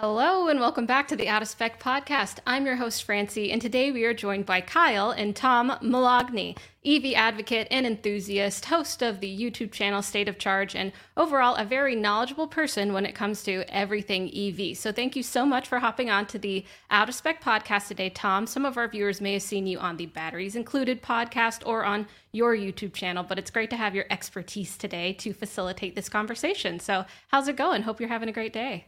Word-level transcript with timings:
Hello 0.00 0.48
and 0.48 0.58
welcome 0.58 0.86
back 0.86 1.06
to 1.06 1.14
the 1.14 1.28
Out 1.28 1.40
of 1.40 1.46
Spec 1.46 1.78
podcast. 1.78 2.38
I'm 2.48 2.66
your 2.66 2.74
host 2.74 3.04
Francie, 3.04 3.52
and 3.52 3.62
today 3.62 3.92
we 3.92 4.04
are 4.04 4.12
joined 4.12 4.44
by 4.44 4.60
Kyle 4.60 5.12
and 5.12 5.36
Tom 5.36 5.70
Moloughney, 5.80 6.58
EV 6.84 7.14
advocate 7.14 7.68
and 7.70 7.86
enthusiast, 7.86 8.64
host 8.64 9.02
of 9.02 9.20
the 9.20 9.38
YouTube 9.38 9.70
channel 9.70 10.02
State 10.02 10.28
of 10.28 10.36
Charge, 10.36 10.74
and 10.74 10.90
overall 11.16 11.54
a 11.54 11.64
very 11.64 11.94
knowledgeable 11.94 12.48
person 12.48 12.92
when 12.92 13.06
it 13.06 13.14
comes 13.14 13.44
to 13.44 13.62
everything 13.68 14.28
EV. 14.36 14.76
So 14.76 14.90
thank 14.90 15.14
you 15.14 15.22
so 15.22 15.46
much 15.46 15.68
for 15.68 15.78
hopping 15.78 16.10
on 16.10 16.26
to 16.26 16.40
the 16.40 16.64
Out 16.90 17.08
of 17.08 17.14
Spec 17.14 17.40
podcast 17.40 17.86
today, 17.86 18.10
Tom. 18.10 18.48
Some 18.48 18.64
of 18.64 18.76
our 18.76 18.88
viewers 18.88 19.20
may 19.20 19.34
have 19.34 19.42
seen 19.42 19.64
you 19.64 19.78
on 19.78 19.96
the 19.96 20.06
Batteries 20.06 20.56
Included 20.56 21.04
podcast 21.04 21.64
or 21.64 21.84
on 21.84 22.08
your 22.32 22.56
YouTube 22.56 22.94
channel, 22.94 23.22
but 23.22 23.38
it's 23.38 23.52
great 23.52 23.70
to 23.70 23.76
have 23.76 23.94
your 23.94 24.06
expertise 24.10 24.76
today 24.76 25.12
to 25.12 25.32
facilitate 25.32 25.94
this 25.94 26.08
conversation. 26.08 26.80
So 26.80 27.04
how's 27.28 27.46
it 27.46 27.54
going? 27.54 27.82
Hope 27.82 28.00
you're 28.00 28.08
having 28.08 28.28
a 28.28 28.32
great 28.32 28.52
day. 28.52 28.86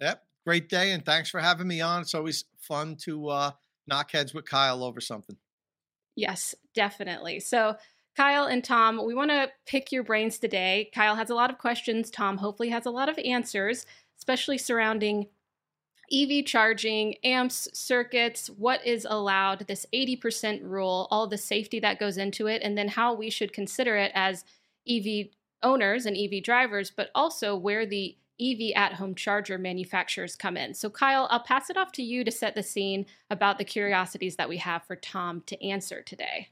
Yep. 0.00 0.22
Great 0.44 0.68
day. 0.68 0.92
And 0.92 1.04
thanks 1.04 1.30
for 1.30 1.40
having 1.40 1.68
me 1.68 1.80
on. 1.80 2.02
It's 2.02 2.14
always 2.14 2.44
fun 2.58 2.96
to 3.02 3.28
uh, 3.28 3.50
knock 3.86 4.10
heads 4.10 4.34
with 4.34 4.44
Kyle 4.44 4.82
over 4.82 5.00
something. 5.00 5.36
Yes, 6.16 6.54
definitely. 6.74 7.40
So, 7.40 7.76
Kyle 8.16 8.44
and 8.44 8.62
Tom, 8.62 9.04
we 9.06 9.14
want 9.14 9.30
to 9.30 9.48
pick 9.66 9.90
your 9.90 10.02
brains 10.02 10.38
today. 10.38 10.90
Kyle 10.94 11.16
has 11.16 11.30
a 11.30 11.34
lot 11.34 11.50
of 11.50 11.58
questions. 11.58 12.10
Tom 12.10 12.38
hopefully 12.38 12.68
has 12.68 12.84
a 12.84 12.90
lot 12.90 13.08
of 13.08 13.18
answers, 13.18 13.86
especially 14.18 14.58
surrounding 14.58 15.28
EV 16.12 16.44
charging, 16.44 17.14
amps, 17.24 17.68
circuits, 17.72 18.48
what 18.50 18.86
is 18.86 19.06
allowed, 19.08 19.66
this 19.66 19.86
80% 19.94 20.60
rule, 20.62 21.08
all 21.10 21.26
the 21.26 21.38
safety 21.38 21.80
that 21.80 21.98
goes 21.98 22.18
into 22.18 22.48
it, 22.48 22.60
and 22.62 22.76
then 22.76 22.88
how 22.88 23.14
we 23.14 23.30
should 23.30 23.52
consider 23.52 23.96
it 23.96 24.12
as 24.14 24.44
EV 24.86 25.28
owners 25.62 26.04
and 26.04 26.16
EV 26.16 26.42
drivers, 26.42 26.90
but 26.90 27.10
also 27.14 27.56
where 27.56 27.86
the 27.86 28.16
EV 28.42 28.72
at 28.74 28.94
home 28.94 29.14
charger 29.14 29.58
manufacturers 29.58 30.34
come 30.34 30.56
in. 30.56 30.74
So, 30.74 30.90
Kyle, 30.90 31.28
I'll 31.30 31.42
pass 31.42 31.70
it 31.70 31.76
off 31.76 31.92
to 31.92 32.02
you 32.02 32.24
to 32.24 32.30
set 32.30 32.54
the 32.54 32.62
scene 32.62 33.06
about 33.30 33.58
the 33.58 33.64
curiosities 33.64 34.36
that 34.36 34.48
we 34.48 34.56
have 34.58 34.84
for 34.84 34.96
Tom 34.96 35.42
to 35.46 35.64
answer 35.64 36.02
today. 36.02 36.48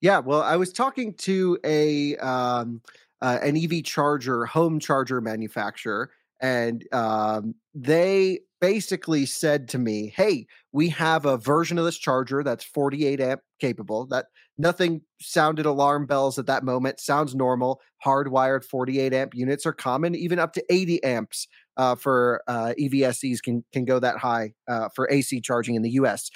Yeah, 0.00 0.18
well, 0.20 0.42
I 0.42 0.56
was 0.56 0.72
talking 0.72 1.14
to 1.14 1.58
a 1.62 2.16
um, 2.16 2.80
uh, 3.20 3.38
an 3.42 3.56
EV 3.56 3.84
charger, 3.84 4.46
home 4.46 4.80
charger 4.80 5.20
manufacturer, 5.20 6.10
and 6.40 6.86
um, 6.92 7.54
they 7.74 8.40
basically 8.60 9.26
said 9.26 9.68
to 9.68 9.78
me, 9.78 10.12
"Hey, 10.14 10.46
we 10.72 10.88
have 10.90 11.24
a 11.24 11.36
version 11.36 11.78
of 11.78 11.84
this 11.84 11.98
charger 11.98 12.42
that's 12.42 12.64
48 12.64 13.20
amp 13.20 13.42
capable. 13.60 14.06
That 14.06 14.26
nothing 14.58 15.02
sounded 15.20 15.66
alarm 15.66 16.06
bells 16.06 16.38
at 16.38 16.46
that 16.46 16.64
moment. 16.64 17.00
Sounds 17.00 17.34
normal. 17.34 17.80
Hardwired 18.04 18.64
48 18.64 19.12
amp 19.12 19.34
units 19.34 19.66
are 19.66 19.72
common, 19.72 20.14
even 20.14 20.38
up 20.38 20.52
to 20.54 20.64
80 20.70 21.02
amps 21.02 21.48
uh, 21.76 21.94
for 21.94 22.42
uh, 22.46 22.74
EVSEs 22.78 23.42
can 23.42 23.64
can 23.72 23.84
go 23.84 23.98
that 23.98 24.18
high 24.18 24.52
uh, 24.68 24.88
for 24.94 25.10
AC 25.10 25.40
charging 25.40 25.74
in 25.74 25.82
the 25.82 25.92
US. 25.92 26.30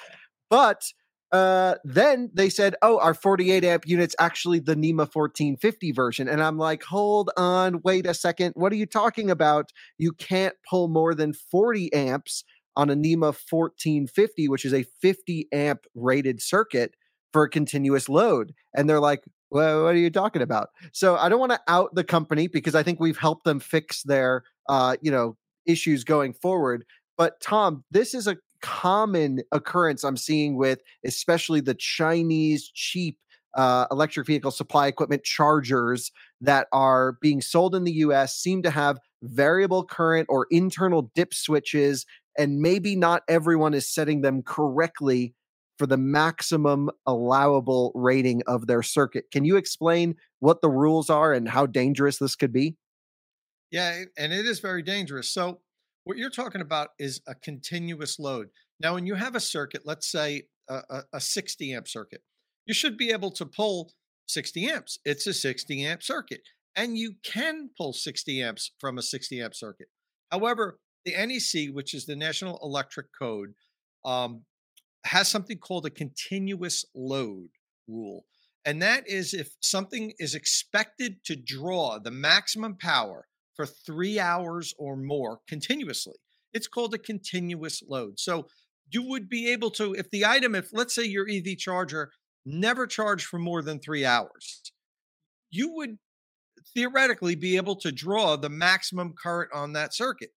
But 0.49 0.83
uh, 1.31 1.75
then 1.83 2.29
they 2.33 2.49
said, 2.49 2.75
"Oh, 2.81 2.99
our 2.99 3.13
48 3.13 3.63
amp 3.63 3.87
units 3.87 4.15
actually 4.19 4.59
the 4.59 4.75
NEMA 4.75 5.07
1450 5.11 5.91
version," 5.91 6.27
and 6.27 6.41
I'm 6.41 6.57
like, 6.57 6.83
"Hold 6.83 7.31
on, 7.37 7.81
wait 7.83 8.05
a 8.05 8.13
second. 8.13 8.53
What 8.55 8.71
are 8.71 8.77
you 8.77 8.85
talking 8.85 9.29
about? 9.29 9.71
You 9.97 10.11
can't 10.11 10.55
pull 10.69 10.87
more 10.87 11.13
than 11.13 11.33
40 11.33 11.93
amps." 11.93 12.43
On 12.77 12.89
a 12.89 12.95
NEMA 12.95 13.27
1450, 13.27 14.49
which 14.49 14.65
is 14.65 14.73
a 14.73 14.83
50 14.83 15.47
amp 15.53 15.85
rated 15.95 16.41
circuit, 16.41 16.93
for 17.35 17.43
a 17.43 17.49
continuous 17.49 18.07
load. 18.07 18.53
And 18.73 18.89
they're 18.89 19.01
like, 19.01 19.25
well, 19.51 19.83
what 19.83 19.93
are 19.93 19.97
you 19.97 20.09
talking 20.09 20.41
about? 20.41 20.69
So 20.93 21.17
I 21.17 21.27
don't 21.27 21.41
want 21.41 21.51
to 21.51 21.59
out 21.67 21.93
the 21.93 22.05
company 22.05 22.47
because 22.47 22.75
I 22.75 22.81
think 22.81 22.97
we've 22.97 23.17
helped 23.17 23.43
them 23.43 23.59
fix 23.59 24.03
their, 24.03 24.43
uh, 24.69 24.95
you 25.01 25.11
know, 25.11 25.35
issues 25.65 26.05
going 26.05 26.31
forward. 26.31 26.85
But 27.17 27.41
Tom, 27.41 27.83
this 27.91 28.13
is 28.13 28.25
a 28.25 28.37
common 28.65 29.41
occurrence 29.51 30.03
I'm 30.03 30.17
seeing 30.17 30.57
with 30.57 30.81
especially 31.05 31.61
the 31.61 31.75
Chinese 31.75 32.67
cheap 32.73 33.19
uh, 33.53 33.85
electric 33.91 34.25
vehicle 34.25 34.49
supply 34.49 34.87
equipment 34.87 35.23
chargers 35.23 36.11
that 36.41 36.67
are 36.73 37.13
being 37.21 37.41
sold 37.41 37.75
in 37.75 37.83
the 37.83 37.93
US 37.93 38.35
seem 38.35 38.63
to 38.63 38.71
have 38.71 38.97
variable 39.21 39.85
current 39.85 40.25
or 40.31 40.47
internal 40.49 41.11
dip 41.13 41.31
switches, 41.31 42.07
and 42.39 42.59
maybe 42.59 42.95
not 42.95 43.21
everyone 43.27 43.75
is 43.75 43.87
setting 43.87 44.21
them 44.21 44.41
correctly 44.41 45.35
for 45.77 45.85
the 45.85 45.97
maximum 45.97 46.89
allowable 47.05 47.91
rating 47.93 48.41
of 48.47 48.65
their 48.65 48.81
circuit. 48.81 49.25
Can 49.31 49.45
you 49.45 49.57
explain 49.57 50.15
what 50.39 50.61
the 50.61 50.69
rules 50.71 51.11
are 51.11 51.33
and 51.33 51.47
how 51.47 51.67
dangerous 51.67 52.17
this 52.17 52.35
could 52.35 52.51
be? 52.51 52.77
Yeah, 53.69 54.05
and 54.17 54.33
it 54.33 54.47
is 54.47 54.59
very 54.59 54.81
dangerous. 54.81 55.29
So, 55.29 55.59
what 56.05 56.17
you're 56.17 56.29
talking 56.29 56.61
about 56.61 56.89
is 56.97 57.21
a 57.27 57.35
continuous 57.35 58.17
load. 58.19 58.49
Now, 58.79 58.93
when 58.93 59.05
you 59.05 59.15
have 59.15 59.35
a 59.35 59.39
circuit, 59.39 59.81
let's 59.85 60.09
say 60.09 60.43
a, 60.69 60.81
a, 60.89 61.01
a 61.13 61.19
60 61.19 61.73
amp 61.73 61.87
circuit, 61.87 62.21
you 62.65 62.73
should 62.73 62.97
be 62.97 63.11
able 63.11 63.31
to 63.31 63.45
pull 63.45 63.91
60 64.27 64.69
amps. 64.69 64.99
It's 65.03 65.27
a 65.27 65.33
60 65.33 65.85
amp 65.85 66.03
circuit, 66.03 66.41
and 66.75 66.97
you 66.97 67.15
can 67.23 67.69
pull 67.77 67.91
60 67.91 68.41
amps 68.41 68.71
from 68.79 68.97
a 68.97 69.01
60 69.01 69.41
amp 69.41 69.55
circuit. 69.55 69.87
However, 70.31 70.79
the 71.05 71.13
NEC, 71.13 71.73
which 71.73 71.93
is 71.93 72.05
the 72.05 72.15
National 72.15 72.59
Electric 72.61 73.07
Code, 73.19 73.53
um, 74.03 74.43
has 75.05 75.27
something 75.27 75.57
called 75.57 75.85
a 75.85 75.91
continuous 75.91 76.85
load 76.95 77.49
rule. 77.87 78.25
And 78.63 78.81
that 78.81 79.07
is 79.07 79.33
if 79.33 79.55
something 79.59 80.13
is 80.17 80.33
expected 80.33 81.23
to 81.25 81.35
draw 81.35 81.99
the 81.99 82.11
maximum 82.11 82.75
power 82.75 83.27
for 83.55 83.65
three 83.65 84.19
hours 84.19 84.73
or 84.77 84.95
more 84.95 85.39
continuously, 85.47 86.15
it's 86.53 86.67
called 86.67 86.93
a 86.93 86.99
continuous 86.99 87.81
load. 87.87 88.19
So 88.19 88.47
you 88.91 89.03
would 89.03 89.29
be 89.29 89.51
able 89.51 89.71
to, 89.71 89.93
if 89.93 90.09
the 90.09 90.25
item, 90.25 90.55
if 90.55 90.69
let's 90.71 90.93
say 90.93 91.03
your 91.03 91.27
EV 91.29 91.57
charger 91.57 92.11
never 92.45 92.85
charged 92.85 93.25
for 93.25 93.39
more 93.39 93.61
than 93.61 93.79
three 93.79 94.05
hours, 94.05 94.61
you 95.49 95.73
would 95.73 95.97
theoretically 96.73 97.35
be 97.35 97.55
able 97.55 97.75
to 97.77 97.91
draw 97.91 98.35
the 98.35 98.49
maximum 98.49 99.13
current 99.21 99.51
on 99.53 99.73
that 99.73 99.93
circuit. 99.93 100.29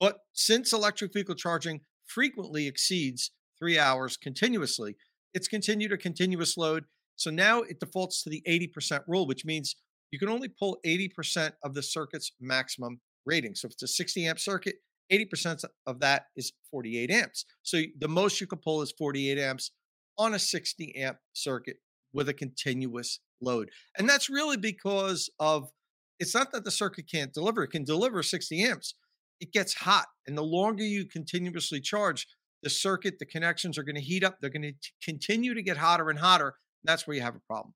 But 0.00 0.18
since 0.32 0.72
electric 0.72 1.12
vehicle 1.12 1.34
charging 1.34 1.80
frequently 2.04 2.66
exceeds 2.66 3.32
three 3.58 3.78
hours 3.78 4.16
continuously, 4.16 4.96
it's 5.34 5.48
continued 5.48 5.92
a 5.92 5.98
continuous 5.98 6.56
load. 6.56 6.84
So 7.16 7.30
now 7.30 7.62
it 7.62 7.80
defaults 7.80 8.22
to 8.22 8.30
the 8.30 8.42
80% 8.48 9.00
rule, 9.08 9.26
which 9.26 9.44
means 9.44 9.76
you 10.10 10.18
can 10.18 10.28
only 10.28 10.48
pull 10.48 10.78
80% 10.86 11.52
of 11.62 11.74
the 11.74 11.82
circuit's 11.82 12.32
maximum 12.40 13.00
rating. 13.26 13.54
So 13.54 13.66
if 13.66 13.72
it's 13.72 13.82
a 13.82 13.88
60 13.88 14.26
amp 14.26 14.38
circuit, 14.38 14.76
80% 15.12 15.64
of 15.86 16.00
that 16.00 16.26
is 16.36 16.52
48 16.70 17.10
amps. 17.10 17.44
So 17.62 17.82
the 17.98 18.08
most 18.08 18.40
you 18.40 18.46
can 18.46 18.58
pull 18.58 18.82
is 18.82 18.92
48 18.98 19.38
amps 19.38 19.70
on 20.18 20.34
a 20.34 20.38
60 20.38 20.96
amp 20.96 21.18
circuit 21.32 21.76
with 22.12 22.28
a 22.28 22.34
continuous 22.34 23.20
load. 23.40 23.70
And 23.98 24.08
that's 24.08 24.28
really 24.28 24.56
because 24.56 25.30
of 25.38 25.70
it's 26.18 26.34
not 26.34 26.52
that 26.52 26.64
the 26.64 26.70
circuit 26.70 27.06
can't 27.10 27.32
deliver, 27.32 27.62
it 27.62 27.70
can 27.70 27.84
deliver 27.84 28.22
60 28.22 28.62
amps. 28.62 28.94
It 29.40 29.52
gets 29.52 29.72
hot. 29.72 30.06
And 30.26 30.36
the 30.36 30.42
longer 30.42 30.82
you 30.82 31.04
continuously 31.06 31.80
charge, 31.80 32.26
the 32.64 32.70
circuit, 32.70 33.20
the 33.20 33.26
connections 33.26 33.78
are 33.78 33.84
going 33.84 33.94
to 33.94 34.00
heat 34.02 34.24
up. 34.24 34.38
They're 34.40 34.50
going 34.50 34.62
to 34.62 34.72
continue 35.02 35.54
to 35.54 35.62
get 35.62 35.76
hotter 35.76 36.10
and 36.10 36.18
hotter. 36.18 36.56
That's 36.82 37.06
where 37.06 37.16
you 37.16 37.22
have 37.22 37.36
a 37.36 37.40
problem. 37.46 37.74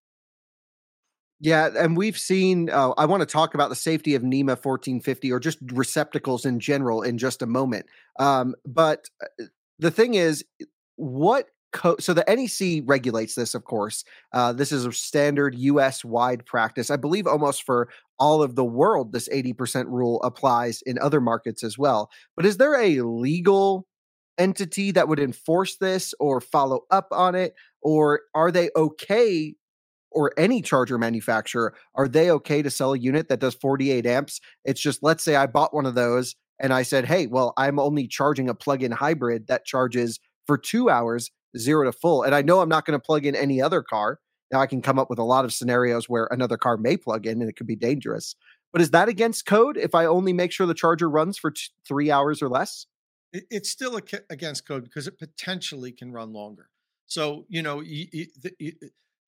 Yeah, 1.42 1.70
and 1.76 1.96
we've 1.96 2.16
seen. 2.16 2.70
Uh, 2.70 2.90
I 2.96 3.04
want 3.04 3.20
to 3.20 3.26
talk 3.26 3.54
about 3.54 3.68
the 3.68 3.74
safety 3.74 4.14
of 4.14 4.22
NEMA 4.22 4.52
1450 4.52 5.32
or 5.32 5.40
just 5.40 5.58
receptacles 5.72 6.46
in 6.46 6.60
general 6.60 7.02
in 7.02 7.18
just 7.18 7.42
a 7.42 7.46
moment. 7.46 7.86
Um, 8.20 8.54
but 8.64 9.10
uh, 9.20 9.46
the 9.80 9.90
thing 9.90 10.14
is, 10.14 10.44
what 10.94 11.46
co- 11.72 11.96
so 11.98 12.14
the 12.14 12.24
NEC 12.28 12.84
regulates 12.86 13.34
this, 13.34 13.56
of 13.56 13.64
course. 13.64 14.04
Uh, 14.32 14.52
this 14.52 14.70
is 14.70 14.86
a 14.86 14.92
standard 14.92 15.56
U.S. 15.56 16.04
wide 16.04 16.46
practice. 16.46 16.90
I 16.90 16.96
believe 16.96 17.26
almost 17.26 17.64
for 17.64 17.88
all 18.20 18.40
of 18.40 18.54
the 18.54 18.64
world, 18.64 19.12
this 19.12 19.28
80% 19.28 19.86
rule 19.88 20.22
applies 20.22 20.80
in 20.82 20.96
other 21.00 21.20
markets 21.20 21.64
as 21.64 21.76
well. 21.76 22.08
But 22.36 22.46
is 22.46 22.58
there 22.58 22.80
a 22.80 23.00
legal 23.00 23.88
entity 24.38 24.92
that 24.92 25.08
would 25.08 25.18
enforce 25.18 25.76
this 25.78 26.14
or 26.20 26.40
follow 26.40 26.82
up 26.92 27.08
on 27.10 27.34
it, 27.34 27.54
or 27.82 28.20
are 28.32 28.52
they 28.52 28.70
okay 28.76 29.56
or 30.14 30.32
any 30.36 30.62
charger 30.62 30.98
manufacturer, 30.98 31.74
are 31.94 32.08
they 32.08 32.30
okay 32.30 32.62
to 32.62 32.70
sell 32.70 32.92
a 32.92 32.98
unit 32.98 33.28
that 33.28 33.40
does 33.40 33.54
48 33.54 34.06
amps? 34.06 34.40
It's 34.64 34.80
just, 34.80 35.02
let's 35.02 35.22
say 35.22 35.36
I 35.36 35.46
bought 35.46 35.74
one 35.74 35.86
of 35.86 35.94
those 35.94 36.34
and 36.60 36.72
I 36.72 36.82
said, 36.82 37.06
hey, 37.06 37.26
well, 37.26 37.52
I'm 37.56 37.78
only 37.78 38.06
charging 38.06 38.48
a 38.48 38.54
plug 38.54 38.82
in 38.82 38.92
hybrid 38.92 39.48
that 39.48 39.64
charges 39.64 40.20
for 40.46 40.56
two 40.56 40.88
hours, 40.88 41.30
zero 41.56 41.84
to 41.84 41.92
full. 41.92 42.22
And 42.22 42.34
I 42.34 42.42
know 42.42 42.60
I'm 42.60 42.68
not 42.68 42.84
going 42.84 42.98
to 42.98 43.04
plug 43.04 43.26
in 43.26 43.34
any 43.34 43.60
other 43.60 43.82
car. 43.82 44.18
Now 44.52 44.60
I 44.60 44.66
can 44.66 44.82
come 44.82 44.98
up 44.98 45.10
with 45.10 45.18
a 45.18 45.24
lot 45.24 45.44
of 45.44 45.52
scenarios 45.52 46.08
where 46.08 46.28
another 46.30 46.56
car 46.56 46.76
may 46.76 46.96
plug 46.96 47.26
in 47.26 47.40
and 47.40 47.48
it 47.48 47.56
could 47.56 47.66
be 47.66 47.76
dangerous. 47.76 48.34
But 48.72 48.80
is 48.80 48.90
that 48.90 49.08
against 49.08 49.46
code 49.46 49.76
if 49.76 49.94
I 49.94 50.06
only 50.06 50.32
make 50.32 50.52
sure 50.52 50.66
the 50.66 50.74
charger 50.74 51.08
runs 51.08 51.36
for 51.38 51.50
t- 51.50 51.62
three 51.86 52.10
hours 52.10 52.42
or 52.42 52.48
less? 52.48 52.86
It's 53.32 53.70
still 53.70 53.98
against 54.30 54.66
code 54.66 54.84
because 54.84 55.06
it 55.06 55.18
potentially 55.18 55.90
can 55.92 56.12
run 56.12 56.32
longer. 56.32 56.68
So, 57.06 57.46
you 57.48 57.62
know, 57.62 57.80
you, 57.80 58.06
you, 58.12 58.26
the, 58.40 58.74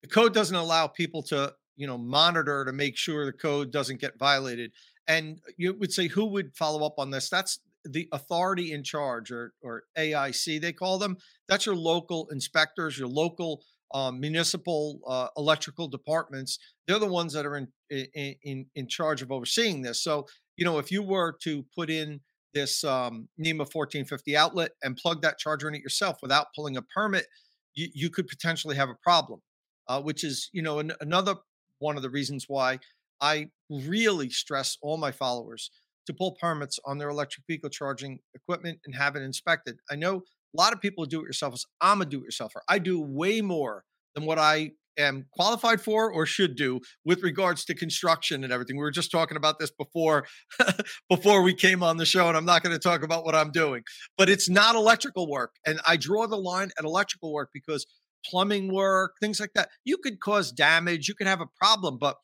the 0.01 0.09
code 0.09 0.33
doesn't 0.33 0.55
allow 0.55 0.87
people 0.87 1.23
to 1.23 1.53
you 1.75 1.87
know 1.87 1.97
monitor 1.97 2.65
to 2.65 2.73
make 2.73 2.97
sure 2.97 3.25
the 3.25 3.33
code 3.33 3.71
doesn't 3.71 3.99
get 3.99 4.17
violated 4.17 4.71
and 5.07 5.39
you 5.57 5.73
would 5.73 5.93
say 5.93 6.07
who 6.07 6.25
would 6.25 6.55
follow 6.55 6.85
up 6.85 6.95
on 6.97 7.11
this? 7.11 7.29
That's 7.29 7.59
the 7.83 8.07
authority 8.11 8.71
in 8.71 8.83
charge 8.83 9.31
or 9.31 9.53
or 9.61 9.83
aic 9.97 10.61
they 10.61 10.73
call 10.73 10.97
them. 10.97 11.17
That's 11.47 11.65
your 11.65 11.75
local 11.75 12.27
inspectors 12.31 12.97
your 12.97 13.07
local 13.07 13.63
um, 13.93 14.19
municipal 14.19 14.99
uh, 15.07 15.27
electrical 15.37 15.87
departments. 15.87 16.57
They're 16.87 16.99
the 16.99 17.05
ones 17.05 17.33
that 17.33 17.45
are 17.45 17.57
in, 17.57 17.67
in 17.89 18.65
in 18.73 18.87
charge 18.87 19.21
of 19.21 19.31
overseeing 19.31 19.81
this. 19.81 20.03
So 20.03 20.27
you 20.57 20.65
know 20.65 20.79
if 20.79 20.91
you 20.91 21.03
were 21.03 21.37
to 21.43 21.65
put 21.75 21.89
in 21.89 22.21
this 22.53 22.83
um, 22.83 23.27
NEMA 23.37 23.63
1450 23.65 24.37
outlet 24.37 24.71
and 24.81 24.95
plug 24.95 25.21
that 25.21 25.37
charger 25.37 25.67
in 25.67 25.75
it 25.75 25.81
yourself 25.81 26.19
without 26.21 26.47
pulling 26.55 26.77
a 26.77 26.81
permit, 26.81 27.25
you, 27.73 27.89
you 27.93 28.09
could 28.09 28.27
potentially 28.27 28.77
have 28.77 28.89
a 28.89 28.95
problem 29.03 29.41
uh, 29.87 30.01
which 30.01 30.23
is 30.23 30.49
you 30.53 30.61
know 30.61 30.79
an, 30.79 30.93
another 31.01 31.35
one 31.79 31.97
of 31.97 32.01
the 32.01 32.09
reasons 32.09 32.45
why 32.47 32.79
I 33.21 33.49
really 33.69 34.29
stress 34.29 34.77
all 34.81 34.97
my 34.97 35.11
followers 35.11 35.69
to 36.07 36.13
pull 36.13 36.37
permits 36.39 36.79
on 36.85 36.97
their 36.97 37.09
electric 37.09 37.45
vehicle 37.47 37.69
charging 37.69 38.19
equipment 38.33 38.79
and 38.85 38.95
have 38.95 39.15
it 39.15 39.21
inspected. 39.21 39.77
I 39.89 39.95
know 39.95 40.17
a 40.17 40.61
lot 40.61 40.73
of 40.73 40.81
people 40.81 41.05
do 41.05 41.21
it 41.21 41.31
yourselfers. 41.31 41.63
I'm 41.81 42.01
a 42.01 42.05
do 42.05 42.23
it 42.23 42.31
yourselfer. 42.31 42.61
I 42.69 42.79
do 42.79 43.01
way 43.01 43.41
more 43.41 43.83
than 44.13 44.25
what 44.25 44.39
I 44.39 44.71
am 44.97 45.25
qualified 45.33 45.81
for 45.81 46.09
or 46.09 46.25
should 46.25 46.55
do 46.55 46.79
with 47.03 47.21
regards 47.21 47.65
to 47.65 47.75
construction 47.75 48.43
and 48.43 48.53
everything. 48.53 48.77
We 48.77 48.83
were 48.83 48.91
just 48.91 49.11
talking 49.11 49.35
about 49.35 49.59
this 49.59 49.71
before 49.71 50.25
before 51.09 51.41
we 51.41 51.53
came 51.53 51.83
on 51.83 51.97
the 51.97 52.05
show 52.05 52.27
and 52.27 52.37
I'm 52.37 52.45
not 52.45 52.63
going 52.63 52.73
to 52.73 52.79
talk 52.79 53.03
about 53.03 53.25
what 53.25 53.35
I'm 53.35 53.51
doing. 53.51 53.83
But 54.17 54.29
it's 54.29 54.49
not 54.49 54.75
electrical 54.75 55.29
work 55.29 55.51
and 55.65 55.81
I 55.85 55.97
draw 55.97 56.27
the 56.27 56.37
line 56.37 56.69
at 56.77 56.85
electrical 56.85 57.33
work 57.33 57.49
because 57.53 57.85
plumbing 58.29 58.73
work, 58.73 59.13
things 59.21 59.39
like 59.39 59.53
that. 59.55 59.69
You 59.83 59.97
could 59.97 60.19
cause 60.19 60.51
damage, 60.51 61.07
you 61.07 61.15
could 61.15 61.27
have 61.27 61.41
a 61.41 61.47
problem, 61.59 61.97
but 61.99 62.17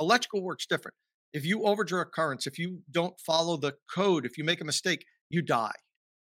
electrical 0.00 0.42
work's 0.42 0.66
different. 0.66 0.94
If 1.32 1.44
you 1.44 1.64
overdraw 1.64 2.04
currents, 2.04 2.46
if 2.46 2.58
you 2.58 2.80
don't 2.90 3.14
follow 3.20 3.56
the 3.56 3.74
code, 3.94 4.26
if 4.26 4.36
you 4.36 4.44
make 4.44 4.60
a 4.60 4.64
mistake, 4.64 5.04
you 5.28 5.42
die. 5.42 5.74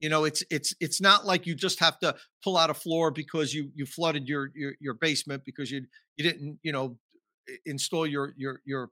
You 0.01 0.09
know, 0.09 0.25
it's 0.25 0.45
it's 0.51 0.75
it's 0.81 1.01
not 1.01 1.27
like 1.27 1.47
you 1.47 1.55
just 1.55 1.81
have 1.81 1.99
to 2.01 2.15
pull 2.45 2.57
out 2.57 2.71
a 2.71 2.75
floor 2.75 3.11
because 3.11 3.53
you 3.53 3.71
you 3.75 3.85
flooded 3.85 4.29
your 4.29 4.51
your, 4.55 4.75
your 4.81 4.95
basement 4.95 5.43
because 5.45 5.71
you 5.71 5.87
you 6.17 6.25
didn't 6.25 6.59
you 6.63 6.73
know 6.73 6.99
install 7.67 8.07
your 8.07 8.33
your 8.37 8.61
your 8.65 8.91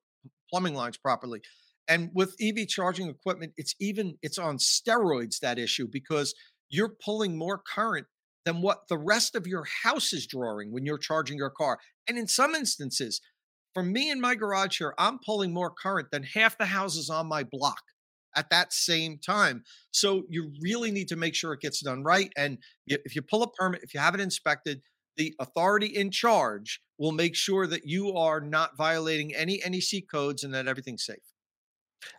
plumbing 0.51 0.75
lines 0.75 0.97
properly. 0.97 1.41
And 1.89 2.11
with 2.13 2.35
EV 2.41 2.67
charging 2.67 3.09
equipment, 3.09 3.53
it's 3.57 3.75
even 3.81 4.17
it's 4.23 4.39
on 4.39 4.59
steroids 4.59 5.39
that 5.41 5.59
issue 5.59 5.87
because 5.91 6.35
you're 6.69 6.97
pulling 7.05 7.39
more 7.39 7.59
current 7.75 8.07
than 8.47 8.63
what 8.63 8.89
the 8.89 8.97
rest 8.97 9.35
of 9.35 9.47
your 9.47 9.67
house 9.83 10.13
is 10.13 10.27
drawing 10.27 10.73
when 10.73 10.87
you're 10.87 10.97
charging 10.97 11.37
your 11.37 11.51
car. 11.51 11.79
And 12.09 12.17
in 12.17 12.29
some 12.29 12.55
instances, 12.55 13.21
for 13.75 13.83
me 13.83 14.11
in 14.11 14.21
my 14.21 14.37
garage 14.37 14.79
here, 14.79 14.95
I'm 14.99 15.19
pulling 15.19 15.53
more 15.53 15.71
current 15.71 16.09
than 16.11 16.23
half 16.23 16.57
the 16.57 16.65
houses 16.65 17.11
on 17.11 17.27
my 17.27 17.43
block 17.43 17.83
at 18.37 18.49
that 18.51 18.73
same 18.73 19.19
time. 19.19 19.65
So 19.91 20.23
you 20.31 20.53
really 20.63 20.93
need 20.93 21.09
to 21.09 21.17
make 21.17 21.35
sure 21.35 21.53
it 21.53 21.61
gets 21.61 21.81
done 21.81 22.05
right. 22.05 22.33
And 22.37 22.59
if 22.87 23.17
you 23.17 23.21
pull 23.21 23.43
a 23.43 23.51
permit, 23.51 23.83
if 23.83 23.93
you 23.93 24.01
have 24.01 24.15
it 24.15 24.21
inspected, 24.21 24.81
the 25.17 25.35
authority 25.41 25.87
in 25.87 26.11
charge 26.11 26.81
will 26.99 27.13
make 27.13 27.35
sure 27.35 27.67
that 27.67 27.83
you 27.85 28.15
are 28.15 28.41
not 28.41 28.77
violating 28.77 29.35
any 29.35 29.61
NEC 29.69 30.05
codes 30.11 30.45
and 30.45 30.55
that 30.55 30.69
everything's 30.69 31.05
safe. 31.05 31.17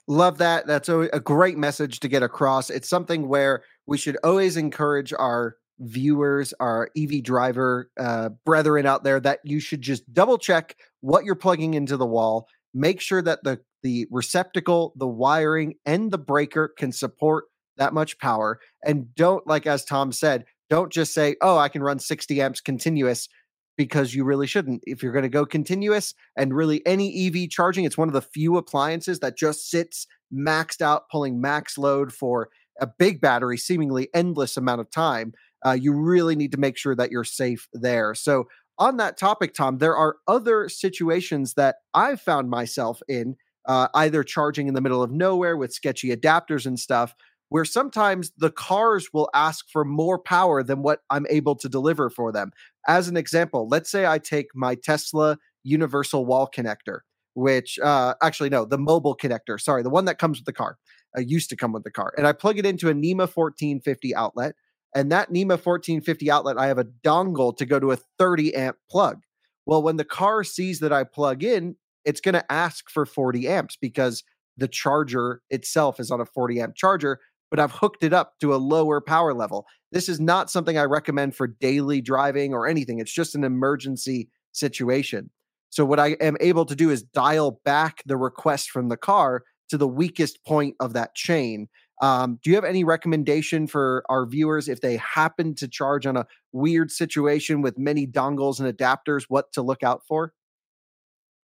Love 0.08 0.40
that. 0.40 0.68
That's 0.68 0.90
a, 0.90 1.08
great 1.24 1.58
message 1.58 2.02
to 2.02 2.08
get 2.08 2.24
across. 2.24 2.70
It's 2.70 2.90
something 2.90 3.30
where 3.30 3.64
we 3.86 3.98
should 3.98 4.18
always 4.24 4.58
encourage 4.58 5.14
our 5.14 5.56
viewers, 5.80 6.54
our 6.60 6.90
EV 6.98 7.24
driver 7.24 7.90
uh, 8.00 8.30
brethren 8.46 8.86
out 8.86 9.04
there, 9.04 9.20
that 9.20 9.40
you 9.44 9.60
should 9.60 9.82
just 9.82 10.12
double 10.14 10.38
check 10.38 10.76
what 11.02 11.26
you're 11.26 11.36
plugging 11.36 11.74
into 11.74 11.98
the 11.98 12.06
wall. 12.06 12.48
Make 12.74 13.02
sure 13.02 13.22
that 13.22 13.44
the 13.44 13.60
the 13.84 14.08
receptacle, 14.10 14.94
the 14.96 15.08
wiring, 15.08 15.76
and 15.86 16.12
the 16.12 16.18
breaker 16.18 16.68
can 16.68 16.92
support 16.92 17.46
that 17.78 17.94
much 17.94 18.18
power. 18.18 18.60
And 18.84 19.14
don't, 19.16 19.46
like 19.46 19.68
as 19.68 19.86
Tom 19.86 20.12
said, 20.12 20.46
don't 20.70 20.92
just 20.92 21.14
say, 21.14 21.36
"Oh, 21.42 21.58
I 21.58 21.70
can 21.70 21.84
run 21.84 22.00
60 22.00 22.42
amps 22.42 22.62
continuous." 22.62 23.30
Because 23.78 24.16
you 24.16 24.24
really 24.24 24.48
shouldn't. 24.48 24.82
If 24.88 25.04
you're 25.04 25.12
going 25.12 25.22
to 25.22 25.30
go 25.30 25.46
continuous 25.46 26.16
and 26.36 26.52
really 26.52 26.84
any 26.88 27.28
EV 27.28 27.48
charging, 27.48 27.86
it's 27.86 27.96
one 27.96 28.08
of 28.08 28.14
the 28.16 28.24
few 28.24 28.58
appliances 28.58 29.20
that 29.20 29.38
just 29.38 29.70
sits 29.70 30.08
maxed 30.34 30.82
out, 30.82 31.10
pulling 31.12 31.40
max 31.40 31.78
load 31.78 32.12
for 32.12 32.50
a 32.82 32.88
big 32.88 33.22
battery, 33.22 33.56
seemingly 33.56 34.10
endless 34.16 34.58
amount 34.58 34.82
of 34.82 34.90
time 34.90 35.34
uh, 35.66 35.72
you 35.72 35.94
really 35.94 36.36
need 36.36 36.52
to 36.52 36.58
make 36.58 36.78
sure 36.78 36.96
that 36.96 37.12
you're 37.12 37.24
safe 37.24 37.68
there. 37.74 38.14
So, 38.16 38.48
on 38.80 38.98
that 38.98 39.18
topic, 39.18 39.56
Tom, 39.56 39.80
there 39.80 39.96
are 39.96 40.18
other 40.28 40.70
situations 40.70 41.56
that 41.56 41.78
I've 41.96 42.22
found 42.22 42.50
myself 42.50 43.02
in, 43.08 43.36
uh, 43.66 43.88
either 43.96 44.24
charging 44.24 44.68
in 44.68 44.76
the 44.76 44.82
middle 44.82 45.02
of 45.02 45.12
nowhere 45.12 45.58
with 45.58 45.74
sketchy 45.74 46.16
adapters 46.16 46.68
and 46.68 46.80
stuff, 46.80 47.16
where 47.50 47.66
sometimes 47.66 48.32
the 48.38 48.52
cars 48.52 49.10
will 49.14 49.30
ask 49.34 49.66
for 49.72 49.84
more 49.84 50.20
power 50.20 50.62
than 50.64 50.84
what 50.84 51.00
I'm 51.10 51.26
able 51.30 51.56
to 51.56 51.70
deliver 51.70 52.10
for 52.10 52.32
them. 52.32 52.52
As 52.88 53.08
an 53.08 53.18
example, 53.18 53.68
let's 53.68 53.90
say 53.90 54.06
I 54.06 54.20
take 54.20 54.48
my 54.54 54.76
Tesla 54.76 55.38
universal 55.64 56.26
wall 56.26 56.50
connector, 56.54 57.00
which 57.34 57.80
uh, 57.80 58.16
actually, 58.22 58.50
no, 58.50 58.66
the 58.66 58.78
mobile 58.78 59.16
connector, 59.16 59.60
sorry, 59.60 59.84
the 59.84 59.90
one 59.90 60.06
that 60.06 60.20
comes 60.20 60.40
with 60.40 60.46
the 60.46 60.54
car, 60.54 60.78
uh, 61.18 61.22
used 61.22 61.50
to 61.50 61.56
come 61.56 61.72
with 61.72 61.84
the 61.84 61.92
car, 61.92 62.14
and 62.18 62.28
I 62.28 62.34
plug 62.34 62.60
it 62.60 62.66
into 62.66 62.90
a 62.90 62.94
NEMA 62.94 63.24
1450 63.24 64.16
outlet. 64.16 64.56
And 64.98 65.12
that 65.12 65.30
NEMA 65.30 65.58
1450 65.58 66.32
outlet, 66.32 66.58
I 66.58 66.66
have 66.66 66.80
a 66.80 66.84
dongle 66.84 67.56
to 67.58 67.68
go 67.68 67.80
to 67.80 67.92
a 67.92 67.98
30 68.18 68.56
amp 68.56 68.78
plug. 68.90 69.22
Well, 69.68 69.84
when 69.84 69.98
the 69.98 70.04
car 70.04 70.44
sees 70.44 70.80
that 70.80 70.92
I 70.92 71.04
plug 71.04 71.44
in, 71.44 71.76
it's 72.04 72.20
going 72.20 72.34
to 72.34 72.52
ask 72.52 72.90
for 72.90 73.06
40 73.06 73.48
amps 73.48 73.78
because 73.80 74.24
the 74.58 74.68
charger 74.68 75.44
itself 75.52 76.00
is 76.00 76.10
on 76.10 76.20
a 76.20 76.26
40 76.26 76.62
amp 76.62 76.76
charger, 76.76 77.20
but 77.52 77.60
I've 77.60 77.74
hooked 77.74 78.04
it 78.04 78.12
up 78.12 78.40
to 78.42 78.56
a 78.56 78.58
lower 78.58 79.00
power 79.00 79.36
level. 79.36 79.68
This 79.92 80.10
is 80.10 80.20
not 80.20 80.50
something 80.50 80.80
I 80.80 80.86
recommend 80.86 81.36
for 81.36 81.46
daily 81.46 82.02
driving 82.02 82.56
or 82.56 82.66
anything. 82.66 82.98
It's 82.98 83.14
just 83.14 83.36
an 83.36 83.44
emergency 83.44 84.30
situation. 84.52 85.30
So, 85.70 85.86
what 85.86 86.00
I 86.00 86.14
am 86.20 86.38
able 86.42 86.66
to 86.66 86.76
do 86.76 86.90
is 86.90 87.04
dial 87.04 87.62
back 87.64 88.02
the 88.08 88.18
request 88.18 88.72
from 88.72 88.90
the 88.90 88.98
car 88.98 89.44
to 89.70 89.78
the 89.78 89.88
weakest 89.88 90.44
point 90.44 90.76
of 90.80 90.94
that 90.94 91.14
chain 91.14 91.68
Um, 92.02 92.40
do 92.44 92.50
you 92.50 92.56
have 92.56 92.66
any 92.66 92.84
recommendation 92.84 93.68
for 93.68 94.04
our 94.08 94.26
viewers 94.26 94.70
if 94.70 94.82
they 94.82 94.98
happen 94.98 95.56
to 95.56 95.68
charge 95.68 96.06
on 96.06 96.16
a 96.16 96.28
weird 96.52 96.92
situation 96.92 97.62
with 97.62 97.78
many 97.78 98.06
dongles 98.06 98.60
and 98.60 98.76
adapters, 98.76 99.26
what 99.28 99.52
to 99.54 99.62
look 99.62 99.84
out 99.84 100.04
for? 100.08 100.34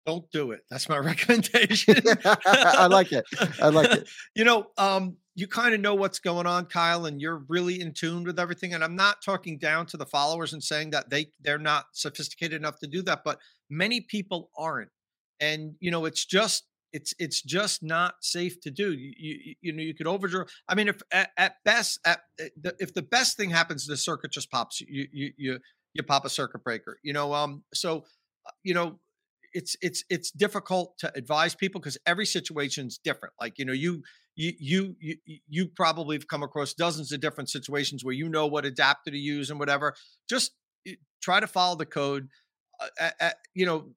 Don't 0.05 0.29
do 0.31 0.51
it. 0.51 0.63
That's 0.69 0.89
my 0.89 0.99
recommendation. 0.99 2.03
I 2.25 2.87
like 2.87 3.13
it. 3.13 3.25
I 3.61 3.69
like 3.69 3.91
it. 3.91 4.09
you 4.35 4.45
know, 4.45 4.67
um, 4.77 5.17
you 5.35 5.47
kind 5.47 5.75
of 5.75 5.81
know 5.81 5.95
what's 5.95 6.19
going 6.19 6.47
on, 6.47 6.67
Kyle, 6.67 7.07
and 7.07 7.21
you're 7.21 7.45
really 7.49 7.81
in 7.81 7.93
tune 7.95 8.25
with 8.25 8.39
everything. 8.39 8.75
And 8.75 8.85
I'm 8.85 8.97
not 8.97 9.23
talking 9.23 9.59
down 9.59 9.87
to 9.87 9.97
the 9.97 10.05
followers 10.05 10.53
and 10.53 10.63
saying 10.63 10.91
that 10.91 11.09
they 11.09 11.29
they're 11.41 11.59
not 11.59 11.87
sophisticated 11.93 12.61
enough 12.61 12.79
to 12.81 12.87
do 12.87 13.03
that, 13.03 13.23
but 13.25 13.39
many 13.71 14.01
people 14.01 14.51
aren't. 14.57 14.91
And 15.41 15.75
you 15.81 15.91
know, 15.91 16.05
it's 16.05 16.27
just 16.27 16.65
it's 16.93 17.15
it's 17.19 17.43
just 17.43 17.83
not 17.83 18.15
safe 18.21 18.61
to 18.61 18.71
do. 18.71 18.93
You 18.93 19.13
you, 19.19 19.55
you 19.61 19.73
know 19.73 19.83
you 19.83 19.95
could 19.95 20.07
overdraw. 20.07 20.45
I 20.69 20.75
mean, 20.75 20.89
if 20.89 21.01
at, 21.13 21.31
at 21.37 21.55
best 21.65 22.01
at 22.05 22.21
eh, 22.39 22.49
if 22.79 22.95
the 22.95 23.03
best 23.03 23.37
thing 23.37 23.51
happens, 23.51 23.87
the 23.87 23.97
circuit 23.97 24.33
just 24.33 24.51
pops. 24.51 24.81
You 24.81 25.07
you 25.13 25.33
you 25.37 25.59
you 25.95 26.03
pop 26.03 26.25
a 26.25 26.31
circuit 26.31 26.65
breaker. 26.65 26.99
You 27.03 27.13
know, 27.13 27.35
um, 27.35 27.65
so 27.75 28.05
uh, 28.47 28.51
you 28.63 28.75
know 28.75 28.99
it's 29.53 29.77
it's 29.81 30.05
it's 30.09 30.31
difficult 30.31 30.99
to 30.99 31.13
advise 31.17 31.55
people 31.55 31.81
because 31.81 31.99
every 32.07 32.27
situation 32.27 32.87
is 32.87 32.99
different. 32.99 33.35
Like 33.41 33.59
you 33.59 33.65
know, 33.65 33.73
you 33.73 34.03
you 34.35 34.53
you 34.59 34.97
you 35.01 35.17
you 35.49 35.69
probably 35.69 36.17
have 36.17 36.29
come 36.29 36.43
across 36.43 36.75
dozens 36.75 37.13
of 37.13 37.21
different 37.21 37.51
situations 37.51 38.05
where 38.05 38.15
you 38.15 38.29
know 38.29 38.47
what 38.47 38.65
adapter 38.65 39.11
to 39.11 39.19
use 39.19 39.51
and 39.51 39.59
whatever. 39.59 39.95
Just 40.29 40.53
eh, 40.87 40.95
try 41.23 41.41
to 41.41 41.47
follow 41.47 41.77
the 41.77 41.87
code. 41.87 42.29
Uh, 43.01 43.11
uh, 43.21 43.31
you 43.55 43.65
know, 43.65 43.93